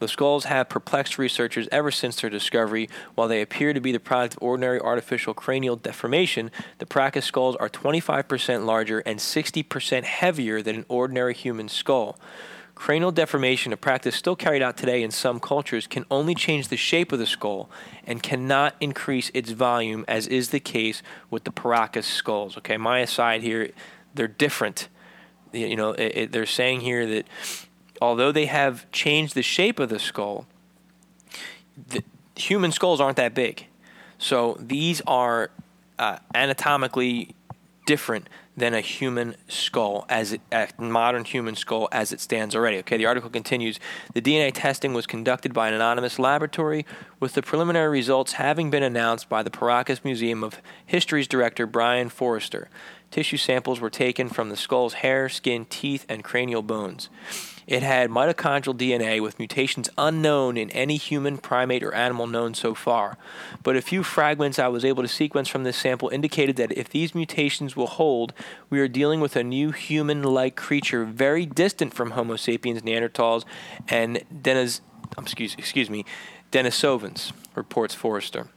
The 0.00 0.08
skulls 0.08 0.44
have 0.44 0.68
perplexed 0.68 1.18
researchers 1.18 1.68
ever 1.70 1.90
since 1.90 2.20
their 2.20 2.30
discovery. 2.30 2.88
While 3.14 3.28
they 3.28 3.40
appear 3.40 3.72
to 3.72 3.80
be 3.80 3.92
the 3.92 4.00
product 4.00 4.34
of 4.34 4.42
ordinary 4.42 4.80
artificial 4.80 5.34
cranial 5.34 5.76
deformation, 5.76 6.50
the 6.78 6.86
Paracas 6.86 7.24
skulls 7.24 7.56
are 7.56 7.68
25% 7.68 8.66
larger 8.66 8.98
and 9.00 9.18
60% 9.18 10.04
heavier 10.04 10.62
than 10.62 10.76
an 10.76 10.86
ordinary 10.88 11.32
human 11.32 11.68
skull. 11.68 12.18
Cranial 12.74 13.12
deformation, 13.12 13.72
a 13.72 13.76
practice 13.76 14.16
still 14.16 14.34
carried 14.34 14.62
out 14.62 14.76
today 14.76 15.02
in 15.02 15.10
some 15.10 15.38
cultures, 15.38 15.86
can 15.86 16.04
only 16.10 16.34
change 16.34 16.68
the 16.68 16.76
shape 16.76 17.12
of 17.12 17.18
the 17.18 17.26
skull 17.26 17.70
and 18.06 18.22
cannot 18.22 18.74
increase 18.80 19.30
its 19.32 19.50
volume, 19.50 20.04
as 20.08 20.26
is 20.26 20.50
the 20.50 20.60
case 20.60 21.02
with 21.30 21.44
the 21.44 21.52
Paracas 21.52 22.04
skulls. 22.04 22.58
Okay, 22.58 22.76
my 22.76 22.98
aside 22.98 23.42
here, 23.42 23.70
they're 24.14 24.26
different 24.26 24.88
you 25.54 25.76
know, 25.76 25.92
it, 25.92 26.12
it, 26.16 26.32
they're 26.32 26.46
saying 26.46 26.80
here 26.80 27.06
that 27.06 27.26
although 28.02 28.32
they 28.32 28.46
have 28.46 28.90
changed 28.90 29.34
the 29.34 29.42
shape 29.42 29.78
of 29.78 29.88
the 29.88 29.98
skull, 29.98 30.46
the 31.88 32.02
human 32.36 32.72
skulls 32.72 33.00
aren't 33.00 33.16
that 33.16 33.34
big. 33.34 33.66
So 34.18 34.56
these 34.60 35.00
are 35.06 35.50
uh, 35.98 36.18
anatomically 36.34 37.34
different 37.86 38.28
than 38.56 38.72
a 38.72 38.80
human 38.80 39.34
skull 39.48 40.06
as 40.08 40.32
it, 40.32 40.40
a 40.52 40.68
modern 40.78 41.24
human 41.24 41.56
skull 41.56 41.88
as 41.90 42.12
it 42.12 42.20
stands 42.20 42.54
already. 42.54 42.78
Okay, 42.78 42.96
the 42.96 43.06
article 43.06 43.30
continues. 43.30 43.80
The 44.12 44.22
DNA 44.22 44.52
testing 44.54 44.94
was 44.94 45.06
conducted 45.06 45.52
by 45.52 45.68
an 45.68 45.74
anonymous 45.74 46.18
laboratory, 46.18 46.86
with 47.18 47.34
the 47.34 47.42
preliminary 47.42 47.88
results 47.88 48.34
having 48.34 48.70
been 48.70 48.82
announced 48.82 49.28
by 49.28 49.42
the 49.42 49.50
Paracas 49.50 50.04
Museum 50.04 50.44
of 50.44 50.60
History's 50.86 51.26
director 51.26 51.66
Brien 51.66 52.08
Foerster. 52.08 52.68
Tissue 53.10 53.36
samples 53.36 53.80
were 53.80 53.90
taken 53.90 54.28
from 54.28 54.48
the 54.48 54.56
skull's 54.56 54.94
hair, 54.94 55.28
skin, 55.28 55.66
teeth, 55.66 56.04
and 56.08 56.24
cranial 56.24 56.62
bones. 56.62 57.08
It 57.66 57.82
had 57.82 58.10
mitochondrial 58.10 58.76
DNA 58.76 59.20
with 59.22 59.38
mutations 59.38 59.88
unknown 59.96 60.56
in 60.56 60.70
any 60.70 60.96
human, 60.96 61.38
primate, 61.38 61.82
or 61.82 61.94
animal 61.94 62.26
known 62.26 62.54
so 62.54 62.74
far. 62.74 63.16
But 63.62 63.76
a 63.76 63.82
few 63.82 64.02
fragments 64.02 64.58
I 64.58 64.68
was 64.68 64.84
able 64.84 65.02
to 65.02 65.08
sequence 65.08 65.48
from 65.48 65.64
this 65.64 65.76
sample 65.76 66.08
indicated 66.08 66.56
that 66.56 66.72
if 66.72 66.88
these 66.88 67.14
mutations 67.14 67.76
will 67.76 67.86
hold, 67.86 68.34
we 68.70 68.80
are 68.80 68.88
dealing 68.88 69.20
with 69.20 69.36
a 69.36 69.44
new 69.44 69.70
human 69.70 70.22
like 70.22 70.56
creature 70.56 71.04
very 71.04 71.46
distant 71.46 71.94
from 71.94 72.12
Homo 72.12 72.36
sapiens, 72.36 72.82
Neanderthals, 72.82 73.44
and 73.88 74.22
Denis, 74.42 74.80
excuse, 75.18 75.54
excuse 75.56 75.88
me, 75.88 76.04
Denisovans, 76.52 77.32
reports 77.54 77.94
Foerster. 77.94 78.48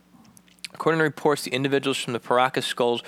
According 0.74 1.00
to 1.00 1.04
reports, 1.04 1.44
the 1.44 1.52
individuals 1.52 1.98
from 1.98 2.14
the 2.14 2.20
Paracas 2.20 2.66
skulls 2.66 3.02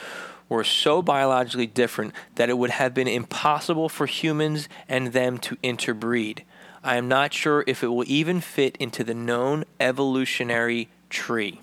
were 0.50 0.64
so 0.64 1.02
biologically 1.02 1.68
different 1.68 2.14
that 2.36 2.50
it 2.50 2.58
would 2.58 2.72
have 2.72 2.94
been 2.94 3.08
impossible 3.08 3.88
for 3.88 4.08
humans 4.08 4.68
and 4.90 5.14
them 5.14 5.38
to 5.38 5.58
interbreed. 5.64 6.44
I 6.84 6.98
am 6.98 7.08
not 7.08 7.34
sure 7.34 7.64
if 7.68 7.84
it 7.84 7.88
will 7.88 8.06
even 8.08 8.42
fit 8.42 8.76
into 8.78 9.04
the 9.04 9.14
known 9.14 9.66
evolutionary 9.80 10.90
tree. 11.10 11.62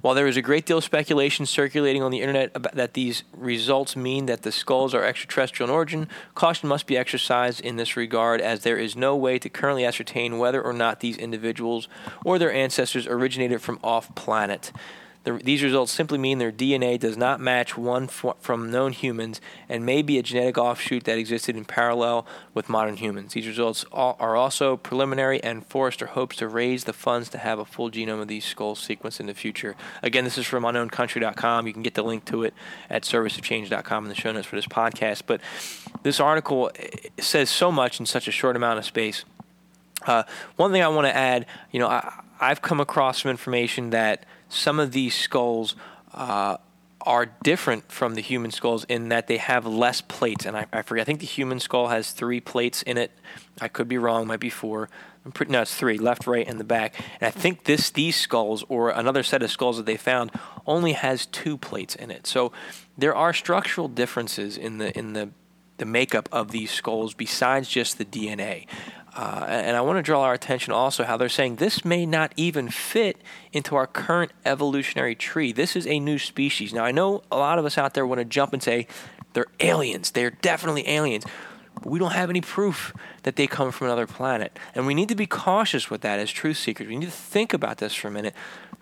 While 0.00 0.14
there 0.14 0.28
is 0.28 0.36
a 0.36 0.42
great 0.42 0.64
deal 0.64 0.78
of 0.78 0.84
speculation 0.84 1.44
circulating 1.44 2.04
on 2.04 2.12
the 2.12 2.20
internet 2.20 2.52
about 2.54 2.76
that 2.76 2.94
these 2.94 3.24
results 3.32 3.96
mean 3.96 4.26
that 4.26 4.42
the 4.42 4.52
skulls 4.52 4.94
are 4.94 5.02
extraterrestrial 5.02 5.68
in 5.68 5.74
origin, 5.74 6.08
caution 6.36 6.68
must 6.68 6.86
be 6.86 6.96
exercised 6.96 7.60
in 7.60 7.74
this 7.74 7.96
regard 7.96 8.40
as 8.40 8.62
there 8.62 8.78
is 8.78 8.94
no 8.94 9.16
way 9.16 9.40
to 9.40 9.48
currently 9.48 9.84
ascertain 9.84 10.38
whether 10.38 10.62
or 10.62 10.72
not 10.72 11.00
these 11.00 11.16
individuals 11.16 11.88
or 12.24 12.38
their 12.38 12.52
ancestors 12.52 13.08
originated 13.08 13.60
from 13.60 13.80
off 13.82 14.14
planet. 14.14 14.70
The, 15.24 15.32
these 15.32 15.62
results 15.62 15.92
simply 15.92 16.16
mean 16.16 16.38
their 16.38 16.52
DNA 16.52 16.98
does 16.98 17.16
not 17.16 17.40
match 17.40 17.76
one 17.76 18.06
from 18.06 18.70
known 18.70 18.92
humans 18.92 19.40
and 19.68 19.84
may 19.84 20.00
be 20.00 20.18
a 20.18 20.22
genetic 20.22 20.56
offshoot 20.56 21.04
that 21.04 21.18
existed 21.18 21.56
in 21.56 21.64
parallel 21.64 22.26
with 22.54 22.68
modern 22.68 22.96
humans. 22.96 23.34
These 23.34 23.46
results 23.46 23.84
are 23.92 24.36
also 24.36 24.76
preliminary, 24.76 25.42
and 25.42 25.66
Foerster 25.66 26.06
hopes 26.06 26.36
to 26.36 26.48
raise 26.48 26.84
the 26.84 26.92
funds 26.92 27.28
to 27.30 27.38
have 27.38 27.58
a 27.58 27.64
full 27.64 27.90
genome 27.90 28.22
of 28.22 28.28
these 28.28 28.44
skulls 28.44 28.86
sequenced 28.86 29.20
in 29.20 29.26
the 29.26 29.34
future. 29.34 29.76
Again, 30.02 30.24
this 30.24 30.38
is 30.38 30.46
from 30.46 30.64
unknowncountry.com. 30.64 31.66
You 31.66 31.72
can 31.72 31.82
get 31.82 31.94
the 31.94 32.02
link 32.02 32.24
to 32.26 32.44
it 32.44 32.54
at 32.88 33.02
serviceofchange.com 33.02 34.04
in 34.04 34.08
the 34.08 34.14
show 34.14 34.32
notes 34.32 34.46
for 34.46 34.56
this 34.56 34.66
podcast. 34.66 35.22
But 35.26 35.40
this 36.04 36.20
article 36.20 36.70
eh, 36.76 37.08
says 37.20 37.50
so 37.50 37.70
much 37.72 38.00
in 38.00 38.06
such 38.06 38.28
a 38.28 38.32
short 38.32 38.56
amount 38.56 38.78
of 38.78 38.84
space. 38.84 39.24
Uh, 40.06 40.22
one 40.56 40.72
thing 40.72 40.82
I 40.82 40.88
want 40.88 41.06
to 41.06 41.14
add, 41.14 41.46
you 41.72 41.80
know, 41.80 41.88
I, 41.88 42.22
I've 42.40 42.62
come 42.62 42.80
across 42.80 43.22
some 43.22 43.30
information 43.30 43.90
that 43.90 44.24
some 44.48 44.80
of 44.80 44.92
these 44.92 45.14
skulls 45.14 45.76
uh, 46.14 46.56
are 47.02 47.26
different 47.42 47.90
from 47.90 48.14
the 48.14 48.20
human 48.20 48.50
skulls 48.50 48.84
in 48.84 49.08
that 49.08 49.28
they 49.28 49.38
have 49.38 49.66
less 49.66 50.00
plates. 50.00 50.44
And 50.44 50.56
I, 50.56 50.66
I, 50.72 50.82
forget, 50.82 51.02
I 51.02 51.04
think 51.04 51.20
the 51.20 51.26
human 51.26 51.60
skull 51.60 51.88
has 51.88 52.12
three 52.12 52.40
plates 52.40 52.82
in 52.82 52.98
it. 52.98 53.12
I 53.60 53.68
could 53.68 53.88
be 53.88 53.98
wrong, 53.98 54.26
might 54.26 54.40
be 54.40 54.50
four. 54.50 54.88
I'm 55.24 55.32
pretty, 55.32 55.52
no, 55.52 55.62
it's 55.62 55.74
three, 55.74 55.98
left, 55.98 56.26
right, 56.26 56.46
and 56.46 56.58
the 56.58 56.64
back. 56.64 56.94
And 57.20 57.28
I 57.28 57.30
think 57.30 57.64
this 57.64 57.90
these 57.90 58.16
skulls 58.16 58.64
or 58.68 58.90
another 58.90 59.22
set 59.22 59.42
of 59.42 59.50
skulls 59.50 59.76
that 59.76 59.86
they 59.86 59.96
found 59.96 60.30
only 60.66 60.92
has 60.92 61.26
two 61.26 61.56
plates 61.56 61.94
in 61.94 62.10
it. 62.10 62.26
So 62.26 62.52
there 62.96 63.14
are 63.14 63.32
structural 63.32 63.88
differences 63.88 64.56
in 64.56 64.78
the 64.78 64.96
in 64.96 65.12
the 65.12 65.30
the 65.78 65.86
makeup 65.86 66.28
of 66.32 66.50
these 66.50 66.70
skulls 66.70 67.14
besides 67.14 67.68
just 67.68 67.98
the 67.98 68.04
DNA. 68.04 68.66
Uh, 69.18 69.44
and 69.48 69.76
I 69.76 69.80
want 69.80 69.98
to 69.98 70.02
draw 70.02 70.22
our 70.22 70.32
attention 70.32 70.72
also 70.72 71.02
how 71.02 71.16
they're 71.16 71.28
saying 71.28 71.56
this 71.56 71.84
may 71.84 72.06
not 72.06 72.32
even 72.36 72.68
fit 72.68 73.20
into 73.52 73.74
our 73.74 73.88
current 73.88 74.30
evolutionary 74.44 75.16
tree. 75.16 75.50
This 75.50 75.74
is 75.74 75.88
a 75.88 75.98
new 75.98 76.20
species. 76.20 76.72
Now, 76.72 76.84
I 76.84 76.92
know 76.92 77.24
a 77.28 77.36
lot 77.36 77.58
of 77.58 77.64
us 77.64 77.76
out 77.76 77.94
there 77.94 78.06
want 78.06 78.20
to 78.20 78.24
jump 78.24 78.52
and 78.52 78.62
say 78.62 78.86
they're 79.32 79.48
aliens. 79.58 80.12
They're 80.12 80.30
definitely 80.30 80.88
aliens. 80.88 81.24
But 81.74 81.86
we 81.86 81.98
don't 81.98 82.12
have 82.12 82.30
any 82.30 82.40
proof 82.40 82.94
that 83.24 83.34
they 83.34 83.48
come 83.48 83.72
from 83.72 83.88
another 83.88 84.06
planet. 84.06 84.56
And 84.72 84.86
we 84.86 84.94
need 84.94 85.08
to 85.08 85.16
be 85.16 85.26
cautious 85.26 85.90
with 85.90 86.02
that 86.02 86.20
as 86.20 86.30
truth 86.30 86.58
seekers. 86.58 86.86
We 86.86 86.94
need 86.94 87.06
to 87.06 87.10
think 87.10 87.52
about 87.52 87.78
this 87.78 87.94
for 87.94 88.06
a 88.06 88.12
minute. 88.12 88.34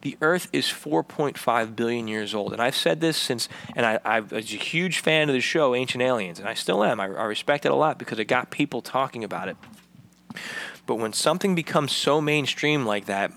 The 0.03 0.19
Earth 0.21 0.51
is 0.53 0.67
4.5 0.67 1.75
billion 1.75 2.09
years 2.09 2.35
old. 2.35 2.53
And 2.53 2.61
I've 2.61 2.77
said 2.77 3.01
this 3.01 3.17
since, 3.17 3.49
and 3.75 3.87
I, 3.87 4.01
I 4.05 4.21
was 4.21 4.53
a 4.53 4.57
huge 4.57 4.99
fan 4.99 5.31
of 5.31 5.35
the 5.35 5.41
show, 5.41 5.75
Ancient 5.75 6.03
Aliens, 6.03 6.39
and 6.39 6.47
I 6.47 6.53
still 6.53 6.85
am. 6.85 7.01
I, 7.01 7.07
I 7.07 7.25
respect 7.25 7.65
it 7.65 7.73
a 7.73 7.75
lot 7.75 7.99
because 7.99 8.19
it 8.19 8.27
got 8.27 8.51
people 8.51 8.83
talking 8.83 9.25
about 9.25 9.49
it. 9.49 9.57
But 10.87 10.97
when 10.97 11.13
something 11.13 11.55
becomes 11.55 11.93
so 11.93 12.21
mainstream 12.21 12.87
like 12.87 13.07
that, 13.07 13.33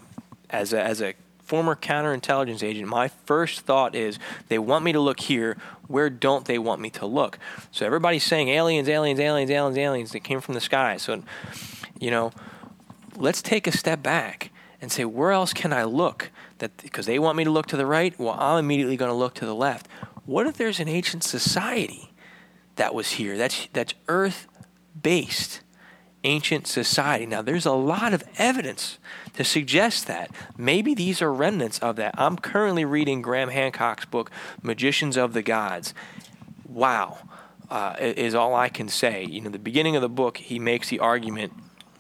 as 0.50 0.74
a, 0.74 0.82
as 0.82 1.02
a 1.02 1.14
former 1.50 1.76
counterintelligence 1.76 2.62
agent, 2.62 2.88
my 2.88 3.08
first 3.08 3.62
thought 3.62 3.96
is 3.96 4.20
they 4.50 4.60
want 4.60 4.86
me 4.86 4.92
to 4.92 5.00
look 5.00 5.20
here. 5.20 5.58
Where 5.88 6.10
don't 6.10 6.46
they 6.46 6.60
want 6.60 6.80
me 6.80 6.92
to 6.92 7.06
look? 7.06 7.40
So 7.72 7.86
everybody's 7.86 8.24
saying 8.24 8.50
aliens, 8.50 8.88
aliens, 8.88 9.20
aliens, 9.20 9.50
aliens, 9.50 9.78
aliens 9.78 10.12
that 10.12 10.20
came 10.20 10.42
from 10.42 10.54
the 10.54 10.62
sky. 10.62 10.98
So, 10.98 11.24
you 12.00 12.12
know, 12.12 12.32
let's 13.16 13.42
take 13.42 13.66
a 13.66 13.72
step 13.72 14.04
back 14.04 14.52
and 14.82 14.92
say, 14.92 15.06
where 15.06 15.32
else 15.32 15.52
can 15.52 15.74
I 15.74 15.84
look? 15.84 16.30
That 16.60 16.78
because 16.78 17.06
they 17.06 17.20
want 17.20 17.38
me 17.38 17.44
to 17.46 17.52
look 17.52 17.66
to 17.68 17.78
the 17.78 17.86
right, 17.86 18.18
well, 18.20 18.36
I'm 18.38 18.60
immediately 18.60 18.98
going 18.98 19.10
to 19.10 19.16
look 19.16 19.34
to 19.36 19.46
the 19.46 19.56
left. 19.56 19.88
What 20.26 20.46
if 20.46 20.58
there's 20.58 20.80
an 20.80 20.88
ancient 20.88 21.24
society 21.24 22.14
that 22.76 22.94
was 22.94 23.12
here? 23.12 23.38
That's 23.38 23.68
that's 23.74 23.96
Earth 24.08 24.48
based 25.02 25.62
ancient 26.24 26.68
society. 26.68 27.26
Now, 27.26 27.42
there's 27.42 27.66
a 27.66 27.72
lot 27.72 28.14
of 28.14 28.24
evidence 28.38 28.98
to 29.34 29.44
suggest 29.44 30.08
that. 30.08 30.32
Maybe 30.58 30.94
these 30.94 31.22
are 31.22 31.32
remnants 31.32 31.80
of 31.80 31.96
that. 31.98 32.16
I'm 32.18 32.38
currently 32.38 32.86
reading 32.86 33.22
Graham 33.22 33.50
Hancock's 33.50 34.06
book, 34.06 34.30
Magicians 34.62 35.18
of 35.18 35.34
the 35.34 35.42
Gods. 35.42 35.94
Wow, 36.68 37.20
uh, 37.70 37.96
is 38.00 38.36
all 38.36 38.56
I 38.56 38.70
can 38.70 38.90
say. 38.90 39.26
You 39.26 39.42
know, 39.42 39.50
the 39.50 39.60
beginning 39.60 39.96
of 39.96 40.02
the 40.02 40.10
book, 40.10 40.38
he 40.38 40.60
makes 40.60 40.90
the 40.90 41.00
argument 41.00 41.54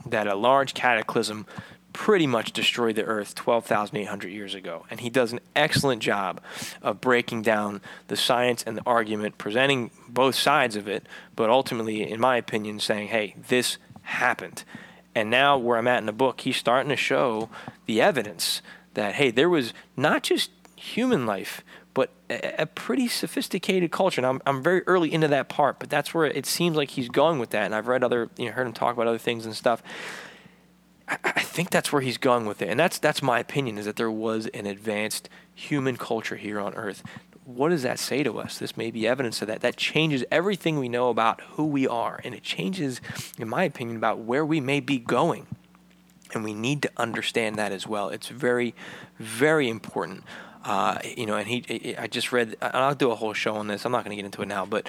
that 0.06 0.28
a 0.28 0.36
large 0.36 0.74
cataclysm 0.74 1.46
pretty 1.94 2.28
much 2.28 2.52
destroyed 2.52 2.96
the 2.96 3.04
earth 3.04 3.36
12,800 3.36 4.30
years 4.30 4.54
ago. 4.54 4.86
And 4.90 5.00
he 5.00 5.10
does 5.10 5.34
an 5.34 5.40
excellent 5.56 6.02
job 6.02 6.40
of 6.82 7.02
breaking 7.02 7.42
down 7.42 7.82
the 8.08 8.16
science 8.16 8.64
and 8.64 8.78
the 8.78 8.84
argument, 8.86 9.38
presenting 9.38 9.92
both 10.08 10.36
sides 10.36 10.76
of 10.76 10.88
it, 10.88 11.06
but 11.36 11.50
ultimately, 11.50 12.10
in 12.10 12.20
my 12.20 12.38
opinion, 12.38 12.80
saying, 12.80 13.08
hey, 13.08 13.36
this 13.48 13.78
happened. 14.03 14.63
And 15.15 15.29
now, 15.29 15.58
where 15.58 15.77
I'm 15.77 15.88
at 15.88 16.00
in 16.00 16.06
the 16.06 16.13
book, 16.13 16.41
he's 16.41 16.58
starting 16.58 16.89
to 16.89 16.96
show 16.96 17.50
the 17.86 18.01
evidence 18.01 18.62
that, 18.94 19.15
hey, 19.15 19.32
there 19.32 19.50
was 19.50 19.74
not 19.98 20.24
just 20.24 20.51
human 20.75 21.25
life, 21.25 21.63
but 21.94 22.12
a, 22.29 22.62
a 22.63 22.65
pretty 22.65 23.08
sophisticated 23.08 23.91
culture. 23.91 24.22
And 24.22 24.25
I'm, 24.25 24.41
I'm 24.46 24.63
very 24.63 24.82
early 24.88 25.12
into 25.12 25.27
that 25.27 25.50
part, 25.50 25.79
but 25.79 25.89
that's 25.89 26.13
where 26.13 26.25
it 26.25 26.46
seems 26.46 26.77
like 26.77 26.91
he's 26.91 27.10
going 27.10 27.39
with 27.39 27.50
that. 27.50 27.65
And 27.65 27.75
I've 27.75 27.88
read 27.88 28.03
other, 28.03 28.29
you 28.38 28.46
know, 28.46 28.51
heard 28.51 28.68
him 28.68 28.74
talk 28.74 28.96
about 28.96 29.08
other 29.08 29.18
things 29.18 29.46
and 29.46 29.56
stuff. 29.56 29.82
I, 31.08 31.18
I 31.24 31.41
think 31.41 31.72
that's 31.72 31.91
where 31.91 32.01
he's 32.01 32.18
going 32.18 32.46
with 32.46 32.62
it, 32.62 32.70
and 32.70 32.79
that's 32.79 33.00
that's 33.00 33.22
my 33.22 33.39
opinion 33.39 33.77
is 33.77 33.86
that 33.86 33.96
there 33.96 34.12
was 34.12 34.46
an 34.48 34.65
advanced 34.65 35.27
human 35.53 35.98
culture 35.98 36.36
here 36.36 36.60
on 36.60 36.74
Earth. 36.75 37.03
What 37.56 37.70
does 37.70 37.82
that 37.82 37.98
say 37.98 38.22
to 38.22 38.38
us? 38.38 38.60
This 38.60 38.77
may 38.77 38.91
be 38.91 39.08
evidence 39.08 39.41
of 39.41 39.48
that. 39.48 39.62
That 39.62 39.75
changes 39.75 40.24
everything 40.29 40.77
we 40.77 40.88
know 40.88 41.10
about 41.10 41.41
who 41.41 41.65
we 41.65 41.88
are, 41.88 42.22
and 42.24 42.36
it 42.36 42.44
changes, 42.44 43.01
in 43.39 43.50
my 43.50 43.63
opinion, 43.63 43.98
about 43.98 44.20
where 44.20 44.46
we 44.46 44.60
may 44.60 44.79
be 44.79 45.00
going. 45.00 45.48
And 46.32 46.44
we 46.44 46.53
need 46.53 46.84
to 46.84 46.91
understand 46.96 47.56
that 47.56 47.72
as 47.72 47.88
well. 47.88 48.10
It's 48.10 48.27
very, 48.27 48.75
very 49.18 49.68
important. 49.68 50.24
Uh, 50.63 51.00
you 51.03 51.25
know, 51.25 51.38
and 51.38 51.48
he, 51.48 51.96
I 51.98 52.06
just 52.06 52.32
read, 52.32 52.56
and 52.62 52.75
I'll 52.75 52.94
do 52.94 53.10
a 53.10 53.15
whole 53.15 53.34
show 53.34 53.56
on 53.56 53.68
this. 53.68 53.84
I'm 53.84 53.91
not 53.91 54.03
going 54.06 54.15
to 54.15 54.22
get 54.22 54.25
into 54.25 54.44
it 54.44 54.48
now, 54.48 54.68
but 54.68 54.88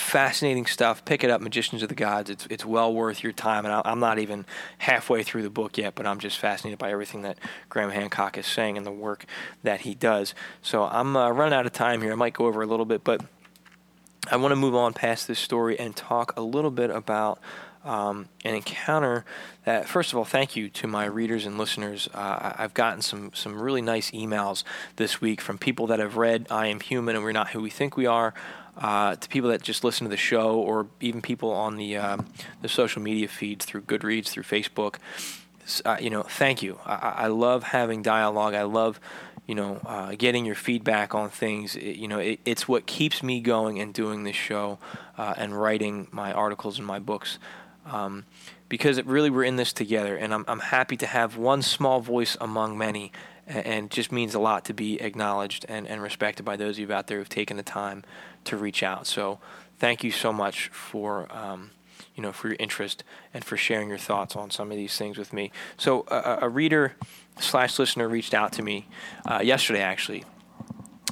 fascinating 0.00 0.66
stuff. 0.66 1.04
Pick 1.04 1.22
it 1.22 1.30
up, 1.30 1.40
Magicians 1.40 1.82
of 1.82 1.88
the 1.88 1.94
Gods. 1.94 2.30
It's 2.30 2.46
it's 2.50 2.64
well 2.64 2.92
worth 2.92 3.22
your 3.22 3.32
time. 3.32 3.64
And 3.64 3.82
I'm 3.84 4.00
not 4.00 4.18
even 4.18 4.46
halfway 4.78 5.22
through 5.22 5.42
the 5.42 5.50
book 5.50 5.78
yet, 5.78 5.94
but 5.94 6.06
I'm 6.06 6.18
just 6.18 6.38
fascinated 6.38 6.78
by 6.78 6.90
everything 6.90 7.22
that 7.22 7.38
Graham 7.68 7.90
Hancock 7.90 8.36
is 8.38 8.46
saying 8.46 8.76
and 8.76 8.86
the 8.86 8.90
work 8.90 9.26
that 9.62 9.82
he 9.82 9.94
does. 9.94 10.34
So 10.62 10.84
I'm 10.84 11.16
uh, 11.16 11.30
running 11.30 11.54
out 11.54 11.66
of 11.66 11.72
time 11.72 12.02
here. 12.02 12.12
I 12.12 12.16
might 12.16 12.32
go 12.32 12.46
over 12.46 12.62
a 12.62 12.66
little 12.66 12.86
bit, 12.86 13.04
but 13.04 13.20
I 14.30 14.36
want 14.36 14.52
to 14.52 14.56
move 14.56 14.74
on 14.74 14.92
past 14.92 15.28
this 15.28 15.38
story 15.38 15.78
and 15.78 15.94
talk 15.94 16.36
a 16.36 16.42
little 16.42 16.70
bit 16.70 16.90
about. 16.90 17.38
Um, 17.82 18.28
an 18.44 18.54
encounter 18.54 19.24
that, 19.64 19.88
first 19.88 20.12
of 20.12 20.18
all, 20.18 20.26
thank 20.26 20.54
you 20.54 20.68
to 20.68 20.86
my 20.86 21.06
readers 21.06 21.46
and 21.46 21.56
listeners. 21.56 22.10
Uh, 22.12 22.52
I've 22.58 22.74
gotten 22.74 23.00
some 23.00 23.30
some 23.32 23.58
really 23.58 23.80
nice 23.80 24.10
emails 24.10 24.64
this 24.96 25.22
week 25.22 25.40
from 25.40 25.56
people 25.56 25.86
that 25.86 25.98
have 25.98 26.18
read 26.18 26.46
"I 26.50 26.66
Am 26.66 26.80
Human" 26.80 27.16
and 27.16 27.24
We're 27.24 27.32
Not 27.32 27.52
Who 27.52 27.62
We 27.62 27.70
Think 27.70 27.96
We 27.96 28.04
Are 28.04 28.34
uh, 28.80 29.14
to 29.14 29.28
people 29.28 29.50
that 29.50 29.62
just 29.62 29.84
listen 29.84 30.06
to 30.06 30.10
the 30.10 30.16
show, 30.16 30.58
or 30.58 30.86
even 31.00 31.20
people 31.20 31.50
on 31.50 31.76
the 31.76 31.96
uh, 31.96 32.16
the 32.62 32.68
social 32.68 33.02
media 33.02 33.28
feeds 33.28 33.64
through 33.64 33.82
Goodreads, 33.82 34.28
through 34.28 34.44
Facebook. 34.44 34.96
Uh, 35.84 35.98
you 36.00 36.10
know, 36.10 36.22
thank 36.22 36.62
you. 36.62 36.78
I, 36.84 36.94
I, 36.94 37.26
love 37.28 37.62
having 37.62 38.02
dialogue. 38.02 38.54
I 38.54 38.62
love, 38.62 38.98
you 39.46 39.54
know, 39.54 39.80
uh, 39.86 40.16
getting 40.18 40.44
your 40.44 40.56
feedback 40.56 41.14
on 41.14 41.28
things. 41.28 41.76
It, 41.76 41.96
you 41.96 42.08
know, 42.08 42.18
it, 42.18 42.40
it's 42.44 42.66
what 42.66 42.86
keeps 42.86 43.22
me 43.22 43.40
going 43.40 43.78
and 43.78 43.94
doing 43.94 44.24
this 44.24 44.34
show 44.34 44.78
uh, 45.16 45.34
and 45.36 45.60
writing 45.60 46.08
my 46.10 46.32
articles 46.32 46.78
and 46.78 46.86
my 46.86 46.98
books. 46.98 47.38
Um, 47.86 48.24
because 48.68 48.98
it 48.98 49.06
really 49.06 49.30
we're 49.30 49.44
in 49.44 49.56
this 49.56 49.72
together, 49.72 50.16
and 50.16 50.32
I'm, 50.32 50.44
I'm 50.48 50.60
happy 50.60 50.96
to 50.96 51.06
have 51.06 51.36
one 51.36 51.62
small 51.62 52.00
voice 52.00 52.36
among 52.40 52.78
many, 52.78 53.12
and, 53.46 53.66
and 53.66 53.90
just 53.90 54.10
means 54.10 54.34
a 54.34 54.40
lot 54.40 54.64
to 54.66 54.74
be 54.74 55.00
acknowledged 55.00 55.66
and, 55.68 55.86
and 55.86 56.02
respected 56.02 56.44
by 56.44 56.56
those 56.56 56.76
of 56.76 56.88
you 56.88 56.92
out 56.92 57.06
there 57.06 57.18
who've 57.18 57.28
taken 57.28 57.56
the 57.56 57.62
time 57.62 58.02
to 58.44 58.56
reach 58.56 58.82
out. 58.82 59.06
So 59.06 59.38
thank 59.78 60.04
you 60.04 60.10
so 60.10 60.32
much 60.32 60.68
for 60.68 61.26
um, 61.34 61.70
you 62.14 62.22
know 62.22 62.32
for 62.32 62.48
your 62.48 62.56
interest 62.58 63.04
and 63.32 63.44
for 63.44 63.56
sharing 63.56 63.88
your 63.88 63.98
thoughts 63.98 64.36
on 64.36 64.50
some 64.50 64.70
of 64.70 64.76
these 64.76 64.96
things 64.96 65.18
with 65.18 65.32
me. 65.32 65.52
So 65.76 66.04
a, 66.08 66.38
a 66.42 66.48
reader 66.48 66.94
slash 67.38 67.78
listener 67.78 68.08
reached 68.08 68.34
out 68.34 68.52
to 68.54 68.62
me 68.62 68.86
uh, 69.26 69.40
yesterday 69.42 69.82
actually. 69.82 70.24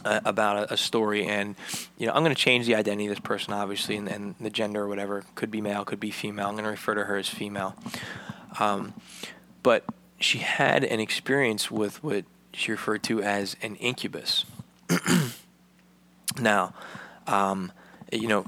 Uh, 0.04 0.20
about 0.24 0.56
a, 0.56 0.74
a, 0.74 0.76
story, 0.76 1.26
and 1.26 1.56
you 1.98 2.06
know, 2.06 2.12
I'm 2.12 2.22
going 2.22 2.34
to 2.34 2.40
change 2.40 2.66
the 2.66 2.76
identity 2.76 3.06
of 3.06 3.10
this 3.10 3.18
person, 3.18 3.52
obviously, 3.52 3.96
and, 3.96 4.06
and, 4.06 4.36
the 4.38 4.48
gender 4.48 4.84
or 4.84 4.88
whatever 4.88 5.24
could 5.34 5.50
be 5.50 5.60
male, 5.60 5.84
could 5.84 5.98
be 5.98 6.12
female. 6.12 6.46
I'm 6.46 6.54
going 6.54 6.64
to 6.64 6.70
refer 6.70 6.94
to 6.94 7.02
her 7.02 7.16
as 7.16 7.28
female. 7.28 7.74
Um, 8.60 8.94
but 9.64 9.84
she 10.20 10.38
had 10.38 10.84
an 10.84 11.00
experience 11.00 11.68
with 11.70 12.02
what 12.02 12.24
she 12.52 12.72
referred 12.72 13.02
to 13.04 13.22
as 13.22 13.56
an 13.62 13.76
incubus. 13.76 14.44
now, 16.40 16.74
um, 17.28 17.72
you 18.12 18.26
know, 18.26 18.44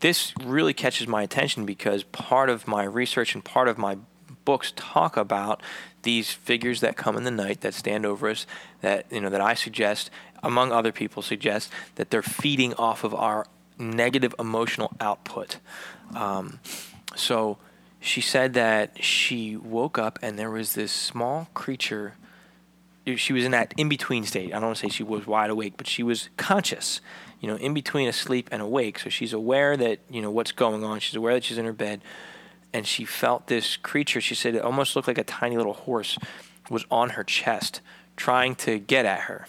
this 0.00 0.32
really 0.42 0.74
catches 0.74 1.06
my 1.06 1.22
attention 1.22 1.66
because 1.66 2.04
part 2.04 2.48
of 2.48 2.66
my 2.66 2.84
research 2.84 3.34
and 3.34 3.44
part 3.44 3.68
of 3.68 3.78
my 3.78 3.98
books 4.44 4.72
talk 4.76 5.16
about 5.16 5.62
these 6.02 6.30
figures 6.30 6.80
that 6.80 6.96
come 6.96 7.16
in 7.16 7.24
the 7.24 7.30
night 7.30 7.60
that 7.60 7.74
stand 7.74 8.06
over 8.06 8.30
us 8.30 8.46
that 8.80 9.04
you 9.10 9.20
know 9.20 9.28
that 9.28 9.40
I 9.40 9.54
suggest 9.54 10.10
among 10.42 10.72
other 10.72 10.92
people 10.92 11.22
suggest 11.22 11.70
that 11.96 12.10
they're 12.10 12.22
feeding 12.22 12.72
off 12.74 13.04
of 13.04 13.14
our 13.14 13.46
negative 13.78 14.34
emotional 14.38 14.92
output. 15.00 15.58
Um, 16.14 16.60
so 17.14 17.58
she 18.00 18.22
said 18.22 18.54
that 18.54 19.02
she 19.02 19.56
woke 19.56 19.98
up 19.98 20.18
and 20.22 20.38
there 20.38 20.50
was 20.50 20.74
this 20.74 20.92
small 20.92 21.48
creature. 21.52 22.14
She 23.16 23.32
was 23.32 23.44
in 23.44 23.50
that 23.50 23.74
in 23.76 23.88
between 23.90 24.24
state. 24.24 24.48
I 24.48 24.54
don't 24.54 24.66
want 24.66 24.78
to 24.78 24.86
say 24.86 24.88
she 24.88 25.02
was 25.02 25.26
wide 25.26 25.50
awake 25.50 25.74
but 25.76 25.86
she 25.86 26.02
was 26.02 26.30
conscious 26.38 27.00
you 27.40 27.48
know, 27.48 27.56
in 27.56 27.74
between 27.74 28.08
asleep 28.08 28.48
and 28.52 28.60
awake. 28.62 28.98
So 28.98 29.10
she's 29.10 29.32
aware 29.32 29.76
that, 29.76 29.98
you 30.10 30.20
know, 30.20 30.30
what's 30.30 30.52
going 30.52 30.84
on. 30.84 31.00
She's 31.00 31.16
aware 31.16 31.34
that 31.34 31.44
she's 31.44 31.58
in 31.58 31.64
her 31.64 31.72
bed. 31.72 32.02
And 32.72 32.86
she 32.86 33.04
felt 33.04 33.48
this 33.48 33.76
creature, 33.76 34.20
she 34.20 34.34
said 34.34 34.54
it 34.54 34.62
almost 34.62 34.94
looked 34.94 35.08
like 35.08 35.18
a 35.18 35.24
tiny 35.24 35.56
little 35.56 35.72
horse, 35.72 36.18
was 36.68 36.84
on 36.90 37.10
her 37.10 37.24
chest 37.24 37.80
trying 38.16 38.54
to 38.54 38.78
get 38.78 39.06
at 39.06 39.22
her. 39.22 39.46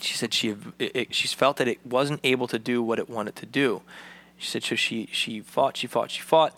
She 0.00 0.14
said 0.14 0.34
she 0.34 0.50
it, 0.78 0.90
it, 0.94 1.14
she 1.14 1.28
felt 1.28 1.56
that 1.56 1.68
it 1.68 1.84
wasn't 1.84 2.20
able 2.22 2.46
to 2.48 2.58
do 2.58 2.82
what 2.82 2.98
it 2.98 3.08
wanted 3.08 3.36
to 3.36 3.46
do. 3.46 3.82
She 4.36 4.48
said 4.48 4.62
so 4.62 4.74
she 4.74 5.08
she 5.12 5.40
fought, 5.40 5.76
she 5.76 5.86
fought, 5.86 6.10
she 6.10 6.20
fought, 6.20 6.54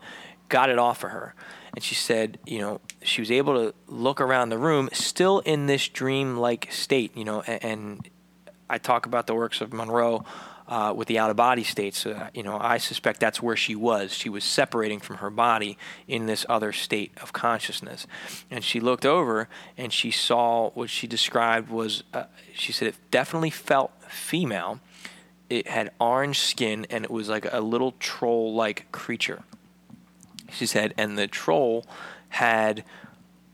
got 0.48 0.68
it 0.68 0.78
off 0.78 1.04
of 1.04 1.10
her. 1.10 1.34
And 1.74 1.82
she 1.82 1.94
said, 1.94 2.38
you 2.46 2.58
know, 2.58 2.80
she 3.02 3.22
was 3.22 3.30
able 3.30 3.54
to 3.54 3.74
look 3.86 4.20
around 4.20 4.50
the 4.50 4.58
room 4.58 4.90
still 4.92 5.38
in 5.40 5.66
this 5.66 5.88
dream-like 5.88 6.70
state, 6.70 7.16
you 7.16 7.24
know, 7.24 7.40
and, 7.46 7.64
and 7.64 8.08
I 8.72 8.78
talk 8.78 9.04
about 9.04 9.26
the 9.26 9.34
works 9.34 9.60
of 9.60 9.74
Monroe 9.74 10.24
uh, 10.66 10.94
with 10.96 11.06
the 11.06 11.18
out 11.18 11.28
of 11.28 11.36
body 11.36 11.62
states. 11.62 12.06
Uh, 12.06 12.30
you 12.32 12.42
know, 12.42 12.56
I 12.58 12.78
suspect 12.78 13.20
that's 13.20 13.42
where 13.42 13.54
she 13.54 13.76
was. 13.76 14.14
She 14.14 14.30
was 14.30 14.44
separating 14.44 14.98
from 14.98 15.16
her 15.16 15.28
body 15.28 15.76
in 16.08 16.24
this 16.24 16.46
other 16.48 16.72
state 16.72 17.12
of 17.20 17.34
consciousness. 17.34 18.06
And 18.50 18.64
she 18.64 18.80
looked 18.80 19.04
over 19.04 19.50
and 19.76 19.92
she 19.92 20.10
saw 20.10 20.70
what 20.70 20.88
she 20.88 21.06
described 21.06 21.68
was, 21.68 22.02
uh, 22.14 22.24
she 22.54 22.72
said 22.72 22.88
it 22.88 22.94
definitely 23.10 23.50
felt 23.50 23.92
female. 24.08 24.80
It 25.50 25.68
had 25.68 25.90
orange 26.00 26.38
skin 26.38 26.86
and 26.88 27.04
it 27.04 27.10
was 27.10 27.28
like 27.28 27.46
a 27.52 27.60
little 27.60 27.92
troll 28.00 28.54
like 28.54 28.90
creature. 28.90 29.42
She 30.50 30.64
said, 30.64 30.94
and 30.96 31.18
the 31.18 31.26
troll 31.26 31.84
had 32.30 32.84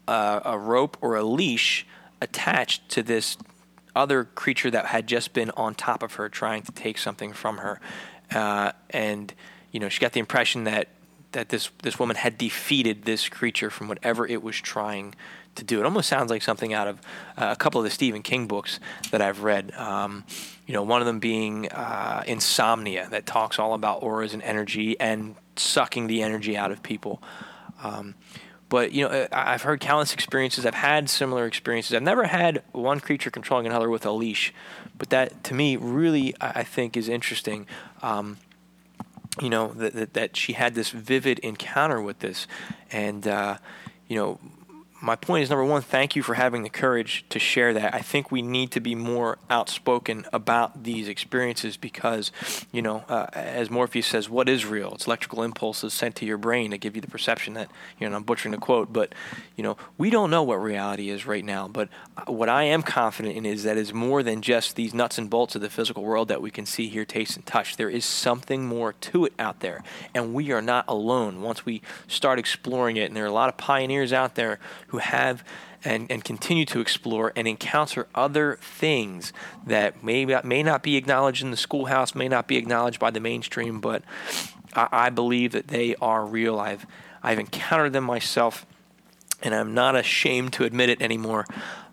uh, 0.07 0.41
a 0.45 0.57
rope 0.57 0.97
or 1.01 1.17
a 1.17 1.25
leash 1.25 1.85
attached 2.21 2.89
to 2.91 3.03
this 3.03 3.37
other 3.99 4.25
creature 4.25 4.71
that 4.71 4.87
had 4.87 5.07
just 5.07 5.33
been 5.33 5.51
on 5.51 5.75
top 5.75 6.03
of 6.03 6.15
her 6.15 6.29
trying 6.29 6.63
to 6.63 6.73
take 6.73 6.97
something 6.99 7.33
from 7.33 7.59
her. 7.59 7.81
Uh, 8.35 8.73
and, 8.91 9.35
you 9.73 9.81
know, 9.81 9.89
she 9.89 10.01
got 10.01 10.13
the 10.13 10.21
impression 10.21 10.65
that, 10.65 10.89
that 11.33 11.49
this, 11.49 11.71
this 11.83 11.99
woman 11.99 12.17
had 12.17 12.39
defeated 12.39 13.05
this 13.05 13.29
creature 13.29 13.71
from 13.71 13.89
whatever 13.89 14.27
it 14.27 14.43
was 14.43 14.57
trying 14.57 15.15
to 15.57 15.65
do. 15.65 15.81
It 15.81 15.85
almost 15.85 16.09
sounds 16.09 16.31
like 16.31 16.43
something 16.43 16.73
out 16.73 16.89
of 16.89 17.01
uh, 17.37 17.49
a 17.51 17.57
couple 17.57 17.81
of 17.81 17.85
the 17.85 17.91
Stephen 17.91 18.23
King 18.23 18.47
books 18.47 18.81
that 19.11 19.21
I've 19.21 19.43
read. 19.43 19.73
Um, 19.75 20.25
you 20.67 20.75
know, 20.75 20.83
one 20.83 21.01
of 21.03 21.07
them 21.07 21.19
being 21.19 21.69
uh, 21.71 22.23
Insomnia, 22.27 23.09
that 23.11 23.27
talks 23.27 23.59
all 23.59 23.75
about 23.75 24.03
auras 24.03 24.33
and 24.35 24.43
energy 24.43 24.99
and 25.01 25.35
sucking 25.57 26.07
the 26.07 26.23
energy 26.23 26.57
out 26.57 26.71
of 26.71 26.83
people. 26.83 27.21
Um, 27.83 28.15
but 28.69 28.93
you 28.93 29.09
know, 29.09 29.29
I've 29.33 29.63
heard 29.63 29.81
countless 29.81 30.13
experiences. 30.13 30.67
I've 30.67 30.75
had 30.75 31.09
similar 31.09 31.47
experiences. 31.47 31.95
I've 31.95 32.03
never 32.03 32.25
had 32.25 32.63
one 32.73 33.01
creature 33.01 33.31
controlling 33.31 33.67
another 33.67 33.89
with 33.89 34.05
a 34.05 34.11
leash, 34.11 34.53
but 34.97 35.11
that 35.11 35.45
to 35.45 35.55
me 35.55 35.77
really 35.77 36.35
I 36.41 36.65
think 36.65 36.97
is 36.97 37.09
interesting. 37.09 37.67
Um, 38.03 38.39
you 39.41 39.51
know 39.51 39.69
that, 39.69 39.95
that, 39.95 40.15
that 40.15 40.37
she 40.37 40.55
had 40.55 40.75
this 40.75 40.91
vivid 40.91 41.39
encounter 41.41 42.03
with 42.03 42.19
this, 42.19 42.47
and 42.91 43.27
uh, 43.27 43.59
you 44.09 44.17
know 44.17 44.39
my 45.01 45.15
point 45.15 45.45
is 45.45 45.51
number 45.51 45.65
one, 45.65 45.81
thank 45.81 46.17
you 46.17 46.23
for 46.23 46.35
having 46.35 46.63
the 46.65 46.69
courage 46.69 47.25
to 47.29 47.39
share 47.39 47.73
that. 47.73 47.95
I 47.95 48.01
think 48.01 48.33
we 48.33 48.43
need 48.43 48.73
to 48.73 48.81
be 48.81 48.97
more 48.97 49.39
outspoken 49.49 50.27
about 50.33 50.83
these 50.83 51.07
experiences 51.07 51.77
because, 51.77 52.33
you 52.73 52.83
know, 52.83 53.05
uh, 53.09 53.27
as 53.33 53.71
Morpheus 53.71 54.09
says, 54.09 54.29
what 54.29 54.49
is 54.49 54.67
real? 54.67 54.95
It's 54.95 55.07
electrical 55.07 55.45
impulses 55.45 55.95
sent 55.95 56.17
to 56.17 56.27
your 56.27 56.37
brain 56.37 56.73
to 56.73 56.79
give 56.79 56.97
you 56.97 57.01
the 57.01 57.11
perception 57.11 57.55
that, 57.55 57.71
you 58.01 58.09
know, 58.09 58.17
I'm 58.17 58.25
butchering 58.25 58.53
the 58.53 58.59
quote, 58.59 58.93
but, 58.93 59.15
you 59.57 59.63
know, 59.63 59.77
we 59.99 60.11
don't 60.11 60.31
know 60.31 60.43
what 60.43 60.57
reality 60.57 61.11
is 61.11 61.27
right 61.27 61.45
now. 61.45 61.69
But 61.69 61.89
uh, 62.17 62.33
what 62.33 62.49
I 62.49 62.65
am 62.65 62.83
confident 62.83 63.37
in 63.37 63.47
is 63.47 63.63
that 63.63 63.77
it's 63.77 63.93
more 63.93 64.25
than 64.25 64.43
just 64.43 64.75
these 64.75 64.93
nuts 64.93 65.17
and 65.17 65.31
bolts 65.31 65.55
of 65.55 65.61
the 65.61 65.71
physical 65.71 66.03
world 66.03 66.27
that 66.27 66.43
we 66.43 66.51
can 66.51 66.67
see, 66.67 66.89
hear, 66.89 67.05
taste, 67.05 67.37
and 67.37 67.47
touch. 67.47 67.77
There 67.77 67.91
is 67.91 68.05
something 68.05 68.67
more 68.67 68.95
to 68.95 69.27
it 69.27 69.33
out 69.39 69.61
there. 69.61 69.85
And 70.13 70.35
we 70.35 70.51
are 70.51 70.63
not 70.63 70.87
alone 70.89 71.41
once 71.41 71.65
we 71.65 71.83
start 72.09 72.41
exploring 72.41 72.97
it. 72.97 73.05
And 73.05 73.17
there 73.17 73.25
are 73.25 73.29
a 73.29 73.33
lot 73.33 73.49
of 73.49 73.57
pioneers 73.57 74.13
out 74.13 74.35
there 74.35 74.59
who 74.89 74.99
have 74.99 75.45
and, 75.85 76.11
and 76.11 76.25
continue 76.25 76.65
to 76.67 76.81
explore 76.81 77.33
and 77.37 77.47
encounter 77.47 78.07
other 78.15 78.59
things 78.61 79.33
that 79.67 80.03
may, 80.03 80.25
may 80.25 80.63
not 80.63 80.83
be 80.83 80.97
acknowledged 80.97 81.43
in 81.43 81.51
the 81.51 81.57
schoolhouse, 81.57 82.15
may 82.15 82.29
not 82.29 82.49
be 82.49 82.57
acknowledged 82.57 82.99
by 82.99 83.11
the 83.11 83.21
mainstream, 83.21 83.81
but 83.81 84.03
I, 84.75 84.89
I 84.93 85.11
believe 85.11 85.53
that 85.53 85.69
they 85.69 85.95
are 85.97 86.25
real. 86.27 86.59
I've, 86.59 86.87
I've 87.23 87.39
encountered 87.39 87.93
them 87.93 88.05
myself, 88.05 88.67
and 89.43 89.55
I'm 89.55 89.75
not 89.75 89.95
ashamed 89.95 90.53
to 90.55 90.65
admit 90.65 90.91
it 90.91 91.01
anymore. 91.01 91.47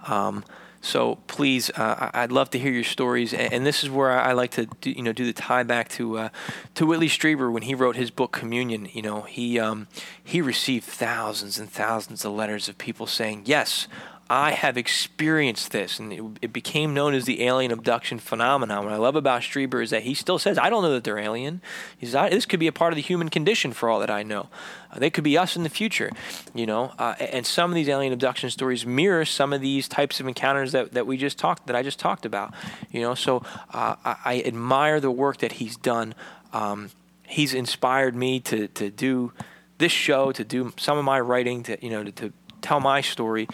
Um, 0.08 0.43
So 0.86 1.15
please, 1.26 1.71
uh, 1.71 2.12
I'd 2.13 2.32
love 2.32 2.52
to 2.52 2.60
hear 2.60 2.71
your 2.71 2.84
stories, 2.84 3.34
and, 3.34 3.65
this 3.65 3.84
is 3.84 3.89
where 3.89 4.12
I, 4.12 4.34
like 4.34 4.52
to, 4.52 4.67
do, 4.82 4.91
you 4.91 5.02
know, 5.02 5.13
do 5.13 5.26
the 5.26 5.34
tie 5.34 5.63
back 5.63 5.89
to 5.89 6.19
uh, 6.19 6.30
to 6.76 6.86
Whitley 6.86 7.08
Strieber 7.08 7.52
when 7.52 7.63
he 7.63 7.74
wrote 7.74 7.95
his 7.95 8.12
book 8.12 8.32
Communion. 8.32 8.88
You 8.93 9.02
know, 9.02 9.21
he 9.24 9.60
um, 9.60 9.88
he 10.24 10.41
received 10.41 10.86
thousands 10.86 11.58
and 11.58 11.71
thousands 11.71 12.24
of 12.24 12.34
letters 12.34 12.69
of 12.69 12.78
people 12.78 13.08
saying, 13.08 13.43
"Yes, 13.45 13.88
I 14.29 14.51
have 14.51 14.75
experienced 14.75 15.71
this, 15.71 15.99
and 15.99 16.11
it, 16.11 16.23
it, 16.41 16.53
became 16.53 16.95
known 16.95 17.13
as 17.13 17.25
the 17.25 17.43
alien 17.43 17.71
abduction 17.71 18.17
phenomenon. 18.17 18.83
What 18.83 18.93
I 18.93 18.97
love 18.97 19.15
about 19.15 19.41
Strieber 19.41 19.83
is 19.83 19.91
that 19.91 20.01
he 20.01 20.15
still 20.15 20.39
says, 20.39 20.57
"I 20.57 20.71
don't 20.71 20.81
know 20.81 20.93
that 20.93 21.03
they're 21.03 21.19
alien." 21.19 21.61
He 21.95 22.07
says, 22.07 22.31
"This 22.31 22.47
could 22.47 22.59
be 22.59 22.65
a 22.65 22.71
part 22.71 22.91
of 22.91 22.95
the 22.95 23.03
human 23.03 23.29
condition 23.29 23.71
for 23.71 23.88
all 23.88 23.99
that 23.99 24.09
I 24.09 24.23
know. 24.23 24.49
Uh, 24.91 24.97
they 24.97 25.11
could 25.11 25.23
be 25.23 25.38
us 25.38 25.55
in 25.55 25.61
the 25.61 25.69
future." 25.69 26.09
You 26.55 26.65
know, 26.65 26.93
uh, 26.97 27.13
and 27.19 27.45
some 27.45 27.69
of 27.69 27.75
these 27.75 27.88
alien 27.88 28.13
abduction 28.13 28.49
stories 28.49 28.83
mirror 28.83 29.25
some 29.25 29.53
of 29.53 29.61
these 29.61 29.88
types 29.88 30.19
of 30.19 30.27
encounters 30.27 30.71
that, 30.71 30.93
that 30.93 31.05
we 31.05 31.17
just 31.17 31.38
talked 31.38 31.67
that 31.67 31.75
I 31.75 31.83
just 31.83 31.99
talked 31.99 32.25
about. 32.25 32.51
You 32.89 33.01
know, 33.01 33.13
so 33.13 33.43
uh, 33.71 33.95
I, 34.03 34.15
I, 34.25 34.43
admire 34.43 34.99
the 34.99 35.11
work 35.11 35.38
that 35.38 35.53
he's 35.53 35.77
done. 35.77 36.15
Um, 36.51 36.89
he's 37.27 37.53
inspired 37.53 38.15
me 38.15 38.39
to 38.39 38.69
to 38.69 38.89
do 38.89 39.33
this 39.77 39.91
show, 39.91 40.31
to 40.31 40.43
do 40.43 40.73
some 40.77 40.97
of 40.97 41.05
my 41.05 41.19
writing, 41.19 41.61
to 41.63 41.77
you 41.79 41.91
know, 41.91 42.03
to, 42.03 42.11
to 42.11 42.33
tell 42.61 42.79
my 42.79 43.01
story. 43.01 43.47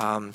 Um, 0.00 0.34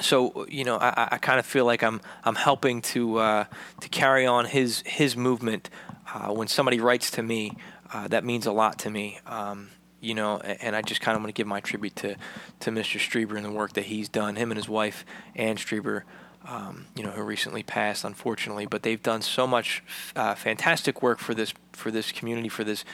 so 0.00 0.46
you 0.48 0.64
know, 0.64 0.76
I, 0.76 1.08
I 1.12 1.18
kind 1.18 1.38
of 1.38 1.46
feel 1.46 1.64
like 1.64 1.82
I'm 1.82 2.00
I'm 2.24 2.34
helping 2.34 2.82
to 2.82 3.18
uh, 3.18 3.44
to 3.80 3.88
carry 3.88 4.26
on 4.26 4.46
his 4.46 4.82
his 4.86 5.16
movement. 5.16 5.70
Uh, 6.12 6.32
when 6.32 6.48
somebody 6.48 6.80
writes 6.80 7.10
to 7.12 7.22
me, 7.22 7.52
uh, 7.92 8.08
that 8.08 8.24
means 8.24 8.46
a 8.46 8.52
lot 8.52 8.78
to 8.80 8.90
me. 8.90 9.18
Um, 9.26 9.70
you 10.00 10.14
know, 10.14 10.38
and 10.38 10.76
I 10.76 10.82
just 10.82 11.00
kind 11.00 11.16
of 11.16 11.22
want 11.22 11.34
to 11.34 11.38
give 11.38 11.46
my 11.46 11.60
tribute 11.60 11.96
to 11.96 12.16
to 12.60 12.70
Mr. 12.70 12.98
Strieber 12.98 13.36
and 13.36 13.44
the 13.44 13.50
work 13.50 13.74
that 13.74 13.86
he's 13.86 14.08
done. 14.08 14.36
Him 14.36 14.50
and 14.50 14.58
his 14.58 14.68
wife, 14.68 15.04
Anne 15.34 15.56
Strieber, 15.56 16.02
um, 16.46 16.86
you 16.94 17.02
know, 17.02 17.10
who 17.10 17.22
recently 17.22 17.62
passed, 17.62 18.04
unfortunately, 18.04 18.66
but 18.66 18.82
they've 18.82 19.02
done 19.02 19.22
so 19.22 19.46
much 19.46 19.82
uh, 20.14 20.34
fantastic 20.34 21.02
work 21.02 21.18
for 21.18 21.34
this 21.34 21.54
for 21.72 21.90
this 21.90 22.12
community, 22.12 22.48
for 22.48 22.64
this 22.64 22.84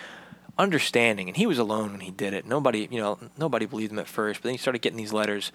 understanding. 0.58 1.28
And 1.28 1.36
he 1.36 1.46
was 1.46 1.58
alone 1.58 1.92
when 1.92 2.00
he 2.00 2.10
did 2.10 2.34
it. 2.34 2.46
Nobody, 2.46 2.88
you 2.90 3.00
know, 3.00 3.18
nobody 3.36 3.66
believed 3.66 3.92
him 3.92 3.98
at 3.98 4.08
first. 4.08 4.40
But 4.40 4.48
then 4.48 4.54
he 4.54 4.58
started 4.58 4.82
getting 4.82 4.98
these 4.98 5.12
letters. 5.12 5.52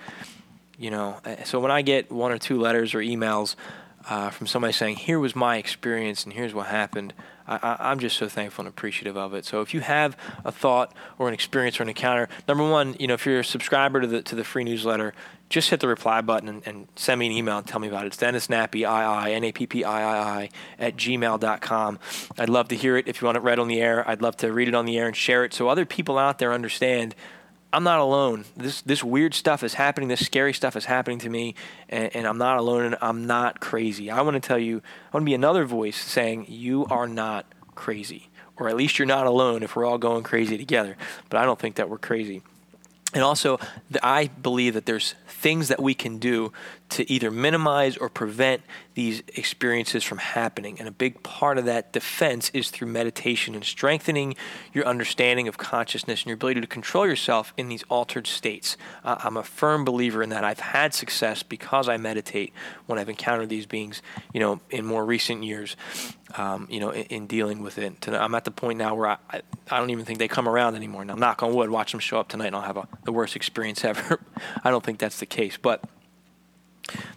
You 0.78 0.92
know, 0.92 1.20
eh, 1.26 1.44
so 1.44 1.60
when 1.60 1.72
I 1.72 1.82
get 1.82 2.12
one 2.12 2.32
or 2.32 2.38
two 2.38 2.60
letters 2.60 2.94
or 2.94 3.00
emails 3.00 3.56
uh, 4.10 4.30
from 4.30 4.48
somebody 4.48 4.74
saying, 4.74 4.98
"Here 4.98 5.20
was 5.20 5.36
my 5.36 5.58
experience 5.58 6.24
and 6.24 6.34
here's 6.34 6.54
what 6.54 6.68
happened," 6.68 7.14
I, 7.48 7.92
am 7.92 8.00
just 8.00 8.18
so 8.18 8.28
thankful 8.28 8.64
and 8.64 8.70
appreciative 8.70 9.18
of 9.18 9.34
it. 9.34 9.46
So 9.46 9.62
if 9.62 9.74
you 9.74 9.80
have 9.82 10.18
a 10.44 10.52
thought 10.52 10.94
or 11.18 11.28
an 11.28 11.34
experience 11.34 11.80
or 11.80 11.84
an 11.84 11.90
encounter, 11.90 12.28
number 12.48 12.70
one, 12.70 12.96
you 13.00 13.08
know, 13.08 13.14
if 13.14 13.26
you're 13.26 13.40
a 13.40 13.46
subscriber 13.46 14.02
to 14.02 14.08
the 14.08 14.22
to 14.24 14.36
the 14.36 14.44
free 14.44 14.64
newsletter, 14.64 15.14
just 15.50 15.70
hit 15.70 15.80
the 15.80 15.88
reply 15.88 16.22
button 16.22 16.50
and, 16.50 16.62
and 16.66 16.88
send 16.96 17.20
me 17.20 17.28
an 17.28 17.32
email 17.32 17.58
and 17.58 17.66
tell 17.66 17.80
me 17.80 17.88
about 17.88 18.04
it. 18.04 18.08
It's 18.08 18.18
Dennis 18.18 18.48
Nappi, 18.48 18.86
I-I, 18.86 19.32
N-A-P-P-I-I-I, 19.32 20.50
at 20.78 20.98
gmail.com. 20.98 22.00
I'd 22.38 22.50
love 22.50 22.68
to 22.68 22.76
hear 22.76 22.98
it. 22.98 23.08
If 23.08 23.22
you 23.22 23.28
want 23.28 23.38
it 23.38 23.44
read 23.44 23.60
on 23.60 23.70
the 23.70 23.80
air, 23.80 24.08
I'd 24.10 24.22
love 24.22 24.36
to 24.38 24.52
read 24.52 24.68
it 24.68 24.76
on 24.76 24.86
the 24.86 24.98
air 24.98 25.08
and 25.08 25.16
share 25.16 25.46
it 25.46 25.54
so 25.54 25.70
other 25.70 25.86
people 25.86 26.18
out 26.18 26.40
there 26.40 26.54
understand– 26.54 27.16
I'm 27.78 27.84
not 27.84 28.00
alone. 28.00 28.46
This 28.56 28.82
this 28.82 29.04
weird 29.04 29.36
stuff 29.36 29.62
is 29.62 29.76
happening. 29.76 30.10
This 30.10 30.26
scary 30.26 30.52
stuff 30.52 30.76
is 30.76 30.86
happening 30.86 31.20
to 31.20 31.30
me, 31.30 31.54
and, 31.90 32.16
and, 32.16 32.26
I'm 32.26 32.40
not 32.40 32.58
alone. 32.58 32.86
And 32.86 32.98
I'm 33.04 33.28
not 33.28 33.60
crazy. 33.60 34.10
I 34.10 34.22
want 34.22 34.34
to 34.34 34.40
tell 34.40 34.58
you. 34.58 34.78
I 34.78 35.16
want 35.16 35.22
to 35.22 35.30
be 35.30 35.36
another 35.36 35.64
voice 35.64 35.96
saying 35.96 36.48
you 36.50 36.88
are 36.88 37.08
not 37.08 37.46
crazy, 37.76 38.30
or 38.56 38.68
at 38.68 38.76
least 38.76 38.98
you're 38.98 39.06
not 39.06 39.28
alone. 39.28 39.62
If 39.62 39.76
we're 39.76 39.86
all 39.86 40.00
going 40.00 40.24
crazy 40.24 40.58
together, 40.58 40.98
but 41.30 41.40
I 41.40 41.46
don't 41.46 41.60
think 41.60 41.76
that 41.76 41.88
we're 41.88 42.00
crazy. 42.00 42.42
And 43.14 43.22
also, 43.22 43.60
I 44.02 44.32
believe 44.42 44.74
that 44.74 44.88
there's 44.88 45.14
things 45.28 45.68
that 45.68 45.80
we 45.80 45.94
can 45.94 46.18
do 46.18 46.52
to 46.90 47.10
either 47.12 47.30
minimize 47.30 47.98
or 47.98 48.10
prevent 48.10 48.62
these 48.94 49.22
experiences 49.36 50.04
from 50.04 50.18
happening. 50.18 50.80
And 50.80 50.88
a 50.88 50.92
big 50.92 51.22
part 51.22 51.58
of 51.58 51.66
that 51.66 51.92
defense 51.92 52.50
is 52.54 52.72
through 52.72 52.88
meditation 52.88 53.56
and 53.56 53.64
strengthening 53.64 54.36
your 54.74 54.88
understanding 54.88 55.48
of 55.48 55.58
consciousness 55.58 56.22
and 56.22 56.28
your 56.28 56.36
ability 56.36 56.62
to 56.62 56.68
control 56.68 57.06
yourself 57.06 57.54
in 57.58 57.68
these 57.68 57.84
altered 57.90 58.26
states. 58.26 58.78
Uh, 59.04 59.18
I'm 59.20 59.38
a 59.38 59.44
firm 59.44 59.84
believer 59.86 60.24
in 60.24 60.30
that. 60.30 60.44
I've 60.44 60.60
had 60.60 60.94
success 60.94 61.44
because 61.44 61.90
I 61.90 61.98
meditate 61.98 62.54
when 62.86 62.98
I've 62.98 63.10
encountered 63.10 63.50
these 63.50 63.66
beings, 63.66 64.02
you 64.34 64.40
know, 64.40 64.62
in 64.70 64.86
more 64.86 65.06
recent 65.06 65.44
years, 65.44 65.76
um, 66.36 66.68
you 66.70 66.80
know, 66.80 66.92
in, 66.92 67.04
in, 67.04 67.28
dealing 67.28 67.62
with 67.62 67.78
it. 67.78 68.08
I'm 68.08 68.34
at 68.36 68.46
the 68.46 68.52
point 68.52 68.80
now 68.80 68.96
where 68.96 69.10
I, 69.10 69.18
I, 69.30 69.42
I, 69.70 69.80
don't 69.80 69.90
even 69.90 70.06
think 70.06 70.20
they 70.20 70.28
come 70.28 70.48
around 70.48 70.76
anymore. 70.76 71.06
Now, 71.06 71.16
knock 71.16 71.44
on 71.44 71.54
wood, 71.54 71.70
watch 71.70 71.92
them 71.92 72.00
show 72.00 72.20
up 72.20 72.30
tonight 72.30 72.48
and 72.48 72.56
I'll 72.56 72.62
have 72.64 72.78
a, 72.78 72.88
the 73.04 73.12
worst 73.12 73.36
experience 73.36 73.84
ever. 73.86 74.20
I 74.64 74.72
don't 74.72 74.84
think 74.84 75.00
that's 75.00 75.20
the 75.20 75.26
case. 75.26 75.58
But 75.58 75.84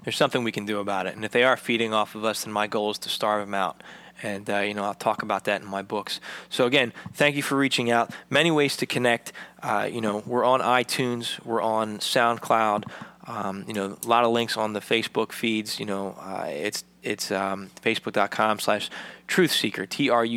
there's 0.04 0.16
something 0.16 0.44
we 0.44 0.52
can 0.52 0.66
do 0.66 0.80
about 0.80 1.06
it. 1.06 1.14
And 1.14 1.24
if 1.24 1.32
they 1.32 1.44
are 1.44 1.56
feeding 1.56 1.92
off 1.92 2.14
of 2.14 2.24
us, 2.24 2.44
then 2.44 2.52
my 2.52 2.66
goal 2.66 2.90
is 2.90 2.98
to 2.98 3.08
starve 3.08 3.46
them 3.46 3.54
out. 3.54 3.82
And, 4.22 4.48
uh, 4.50 4.58
you 4.58 4.74
know, 4.74 4.84
I'll 4.84 4.94
talk 4.94 5.22
about 5.22 5.44
that 5.44 5.62
in 5.62 5.66
my 5.66 5.82
books. 5.82 6.20
So, 6.50 6.66
again, 6.66 6.92
thank 7.14 7.36
you 7.36 7.42
for 7.42 7.56
reaching 7.56 7.90
out. 7.90 8.12
Many 8.28 8.50
ways 8.50 8.76
to 8.78 8.86
connect. 8.86 9.32
Uh, 9.62 9.88
you 9.90 10.00
know, 10.00 10.22
we're 10.26 10.44
on 10.44 10.60
iTunes, 10.60 11.42
we're 11.44 11.62
on 11.62 11.98
SoundCloud. 11.98 12.84
Um, 13.26 13.64
you 13.66 13.74
know, 13.74 13.96
a 14.02 14.06
lot 14.06 14.24
of 14.24 14.32
links 14.32 14.56
on 14.56 14.72
the 14.72 14.80
Facebook 14.80 15.32
feeds. 15.32 15.78
You 15.78 15.86
know, 15.86 16.16
uh, 16.20 16.46
it's 16.48 16.84
it's 17.02 17.30
um, 17.30 17.70
facebook.com 17.82 18.58
slash 18.58 18.90
truthseiker 19.30 19.88
t-r-u-t-h-s-e-i-k-e-r 19.88 20.30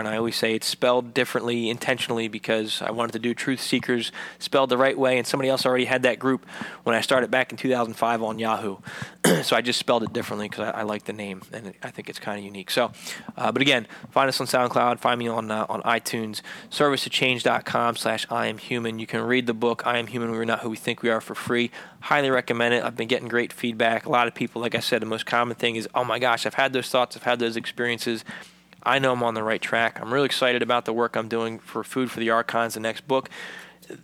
and 0.00 0.08
i 0.08 0.16
always 0.16 0.34
say 0.34 0.52
it's 0.56 0.66
spelled 0.66 1.14
differently 1.14 1.70
intentionally 1.70 2.26
because 2.26 2.82
i 2.82 2.90
wanted 2.90 3.12
to 3.12 3.20
do 3.20 3.32
truth 3.32 3.60
seekers 3.60 4.10
spelled 4.40 4.68
the 4.68 4.76
right 4.76 4.98
way 4.98 5.16
and 5.16 5.24
somebody 5.24 5.48
else 5.48 5.64
already 5.64 5.84
had 5.84 6.02
that 6.02 6.18
group 6.18 6.44
when 6.82 6.96
i 6.96 7.00
started 7.00 7.30
back 7.30 7.52
in 7.52 7.56
2005 7.56 8.22
on 8.22 8.38
yahoo. 8.40 8.78
So 9.42 9.54
i 9.54 9.60
just 9.60 9.78
spelled 9.78 10.02
it 10.02 10.12
differently 10.12 10.48
because 10.48 10.68
I, 10.74 10.80
I, 10.80 10.82
like 10.82 11.04
the 11.04 11.12
name 11.12 11.42
and 11.52 11.74
i 11.82 11.90
think 11.90 12.08
it's 12.08 12.18
kind 12.18 12.38
of 12.38 12.44
unique. 12.44 12.70
So 12.70 12.90
uh, 13.36 13.52
but 13.52 13.62
again 13.62 13.86
find 14.10 14.28
us 14.28 14.40
on 14.40 14.48
soundcloud 14.48 14.98
find 14.98 15.18
me 15.20 15.28
on 15.28 15.50
uh, 15.50 15.66
on 15.68 15.82
itunes 15.82 16.40
servicetochange.com 16.70 17.94
slash 17.96 18.26
i 18.30 18.46
am 18.46 18.58
human. 18.58 18.98
You 18.98 19.06
can 19.06 19.20
read 19.20 19.46
the 19.46 19.54
book 19.54 19.86
i 19.86 19.98
am 19.98 20.08
human 20.08 20.32
we're 20.32 20.44
not 20.44 20.60
who 20.60 20.70
we 20.70 20.76
think 20.76 21.02
we 21.02 21.10
are 21.10 21.20
for 21.20 21.36
free. 21.36 21.70
Highly 22.00 22.30
recommend 22.30 22.74
it. 22.74 22.82
I've 22.82 22.96
been 22.96 23.08
getting 23.08 23.28
great 23.28 23.52
feedback. 23.52 24.06
A 24.06 24.10
lot 24.10 24.26
of 24.26 24.34
people 24.34 24.62
like 24.62 24.74
I 24.74 24.80
said, 24.80 25.02
the 25.02 25.06
most 25.06 25.26
common 25.26 25.56
thing 25.56 25.76
is, 25.76 25.88
oh 25.94 26.04
my 26.04 26.18
gosh, 26.18 26.46
I've 26.46 26.54
had 26.54 26.72
those 26.72 26.87
thoughts, 26.88 27.16
I've 27.16 27.22
had 27.22 27.38
those 27.38 27.56
experiences. 27.56 28.24
I 28.82 28.98
know 28.98 29.12
I'm 29.12 29.22
on 29.22 29.34
the 29.34 29.42
right 29.42 29.60
track. 29.60 30.00
I'm 30.00 30.12
really 30.12 30.26
excited 30.26 30.62
about 30.62 30.84
the 30.84 30.92
work 30.92 31.16
I'm 31.16 31.28
doing 31.28 31.58
for 31.58 31.82
Food 31.84 32.10
for 32.10 32.20
the 32.20 32.30
Archons, 32.30 32.74
the 32.74 32.80
next 32.80 33.06
book. 33.08 33.28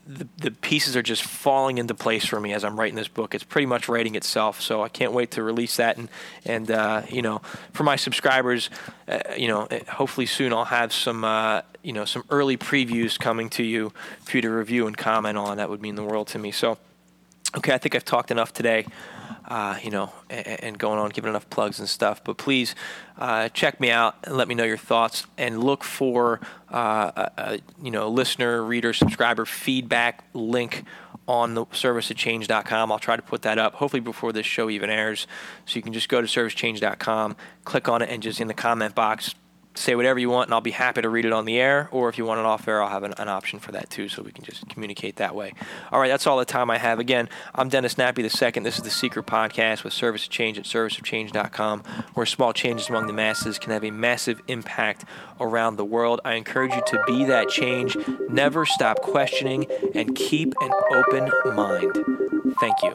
The, 0.07 0.27
the 0.39 0.51
pieces 0.51 0.97
are 0.97 1.03
just 1.03 1.23
falling 1.23 1.77
into 1.77 1.95
place 1.95 2.25
for 2.25 2.41
me 2.41 2.55
as 2.55 2.65
I'm 2.65 2.79
writing 2.79 2.95
this 2.95 3.09
book. 3.09 3.35
It's 3.35 3.45
pretty 3.45 3.67
much 3.67 3.89
writing 3.89 4.15
itself, 4.15 4.61
so 4.61 4.83
I 4.83 4.89
can't 4.89 5.13
wait 5.13 5.33
to 5.33 5.43
release 5.43 5.77
that. 5.77 5.99
And 5.99 6.09
and 6.47 6.71
uh, 6.71 7.03
you 7.11 7.21
know, 7.21 7.43
for 7.73 7.85
my 7.85 7.97
subscribers, 7.97 8.71
uh, 9.07 9.21
you 9.37 9.47
know, 9.47 9.67
eh, 9.67 9.81
hopefully 9.87 10.27
soon 10.27 10.55
I'll 10.55 10.65
have 10.65 10.91
some 10.91 11.23
uh, 11.23 11.63
you 11.83 11.93
know 11.93 12.07
some 12.07 12.25
early 12.31 12.57
previews 12.57 13.19
coming 13.19 13.51
to 13.51 13.63
you 13.63 13.93
for 14.23 14.39
you 14.39 14.43
to 14.43 14.51
review 14.51 14.87
and 14.87 14.97
comment 14.97 15.37
on. 15.37 15.59
That 15.59 15.69
would 15.69 15.83
mean 15.83 15.97
the 15.97 16.05
world 16.05 16.29
to 16.29 16.39
me. 16.39 16.51
So, 16.51 16.79
okay, 17.55 17.75
I 17.75 17.79
think 17.79 17.95
I've 17.95 18.07
talked 18.07 18.31
enough 18.31 18.55
today 18.55 18.87
uh, 19.47 19.79
you 19.83 19.91
know, 19.91 20.13
and, 20.31 20.47
and, 20.47 20.79
going 20.79 20.99
on, 20.99 21.11
giving 21.11 21.29
enough 21.29 21.49
plugs 21.51 21.79
and 21.79 21.89
stuff. 21.89 22.25
But 22.25 22.39
please 22.39 22.75
uh, 23.19 23.49
check 23.51 23.81
me 23.81 23.91
out 23.91 24.17
and 24.25 24.37
let 24.37 24.49
me 24.49 24.55
know 24.55 24.65
your 24.65 24.79
thoughts, 24.79 25.27
and 25.37 25.63
look 25.63 25.85
for 25.85 26.41
uh, 26.73 27.13
a, 27.17 27.31
a, 27.37 27.59
you 27.83 27.91
know 27.91 28.09
listener, 28.09 28.63
reader, 28.63 28.93
subscriber 28.93 29.45
feedback 29.45 30.25
link 30.33 30.85
on 31.27 31.55
the 31.55 31.67
servicetochange.com. 31.67 32.93
I'll 32.93 32.99
try 32.99 33.17
to 33.17 33.23
put 33.23 33.43
that 33.43 33.59
up 33.59 33.75
hopefully 33.75 34.01
before 34.01 34.33
this 34.33 34.47
show 34.47 34.71
even 34.71 34.91
airs, 34.91 35.27
so 35.67 35.77
you 35.77 35.83
can 35.83 35.93
just 35.93 36.09
go 36.09 36.21
to 36.21 36.27
servicetochange.com, 36.27 37.37
click 37.65 37.89
on 37.89 38.03
it, 38.03 38.11
and 38.11 38.23
just 38.23 38.41
in 38.41 38.49
the 38.49 38.55
comment 38.55 38.95
box 38.95 39.35
say 39.75 39.95
whatever 39.95 40.19
you 40.19 40.31
want 40.31 40.49
and 40.49 40.55
I'll 40.55 40.61
be 40.61 40.71
happy 40.71 41.03
to 41.03 41.09
read 41.09 41.25
it 41.25 41.33
on 41.33 41.45
the 41.45 41.59
air. 41.59 41.89
Or 41.91 42.09
if 42.09 42.19
you 42.19 42.25
want 42.25 42.41
it 42.41 42.47
off 42.47 42.67
air, 42.69 42.83
I'll 42.83 42.89
have 42.89 43.03
an, 43.03 43.15
an, 43.19 43.29
option 43.29 43.59
for 43.59 43.73
that 43.73 43.91
too, 43.91 44.09
so 44.09 44.23
we 44.23 44.31
can 44.31 44.45
just 44.45 44.69
communicate 44.69 45.17
that 45.17 45.35
way. 45.35 45.53
All 45.91 46.01
right, 46.01 46.09
that's 46.09 46.27
all 46.27 46.39
the 46.39 46.45
time 46.45 46.71
I 46.71 46.79
have. 46.79 46.99
Again, 46.99 47.29
I'm 47.55 47.69
Dennis 47.69 47.95
Nappi 47.95 48.23
the 48.23 48.31
second. 48.31 48.63
This 48.63 48.77
is 48.77 48.85
the 48.85 48.91
Seeker 48.91 49.23
Podcast 49.23 49.83
with 49.83 49.93
Service 49.93 50.25
of 50.25 50.31
Change 50.31 50.59
at 50.59 50.65
serviceofchange.com, 50.65 51.83
where 52.15 52.27
small 52.27 52.53
changes 52.53 52.89
among 52.89 53.07
the 53.07 53.13
masses 53.13 53.59
can 53.59 53.73
have 53.73 53.85
a 53.85 53.91
massive 53.91 54.41
impact 54.47 55.05
around 55.41 55.77
the 55.77 55.85
world. 55.85 56.21
I 56.25 56.35
encourage 56.35 56.73
you 56.73 56.83
to 56.87 57.03
be 57.07 57.25
that 57.25 57.49
change. 57.49 57.97
Never 58.29 58.67
stop 58.67 59.01
questioning 59.01 59.67
and 59.95 60.15
keep 60.15 60.55
an 60.61 60.71
open 60.93 61.31
mind. 61.55 61.93
Thank 62.61 62.77
you. 62.83 62.95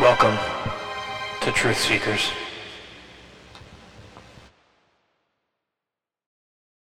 Welcome 0.00 0.38
to 1.42 1.52
Truth 1.52 1.78
Seekers. 1.78 2.47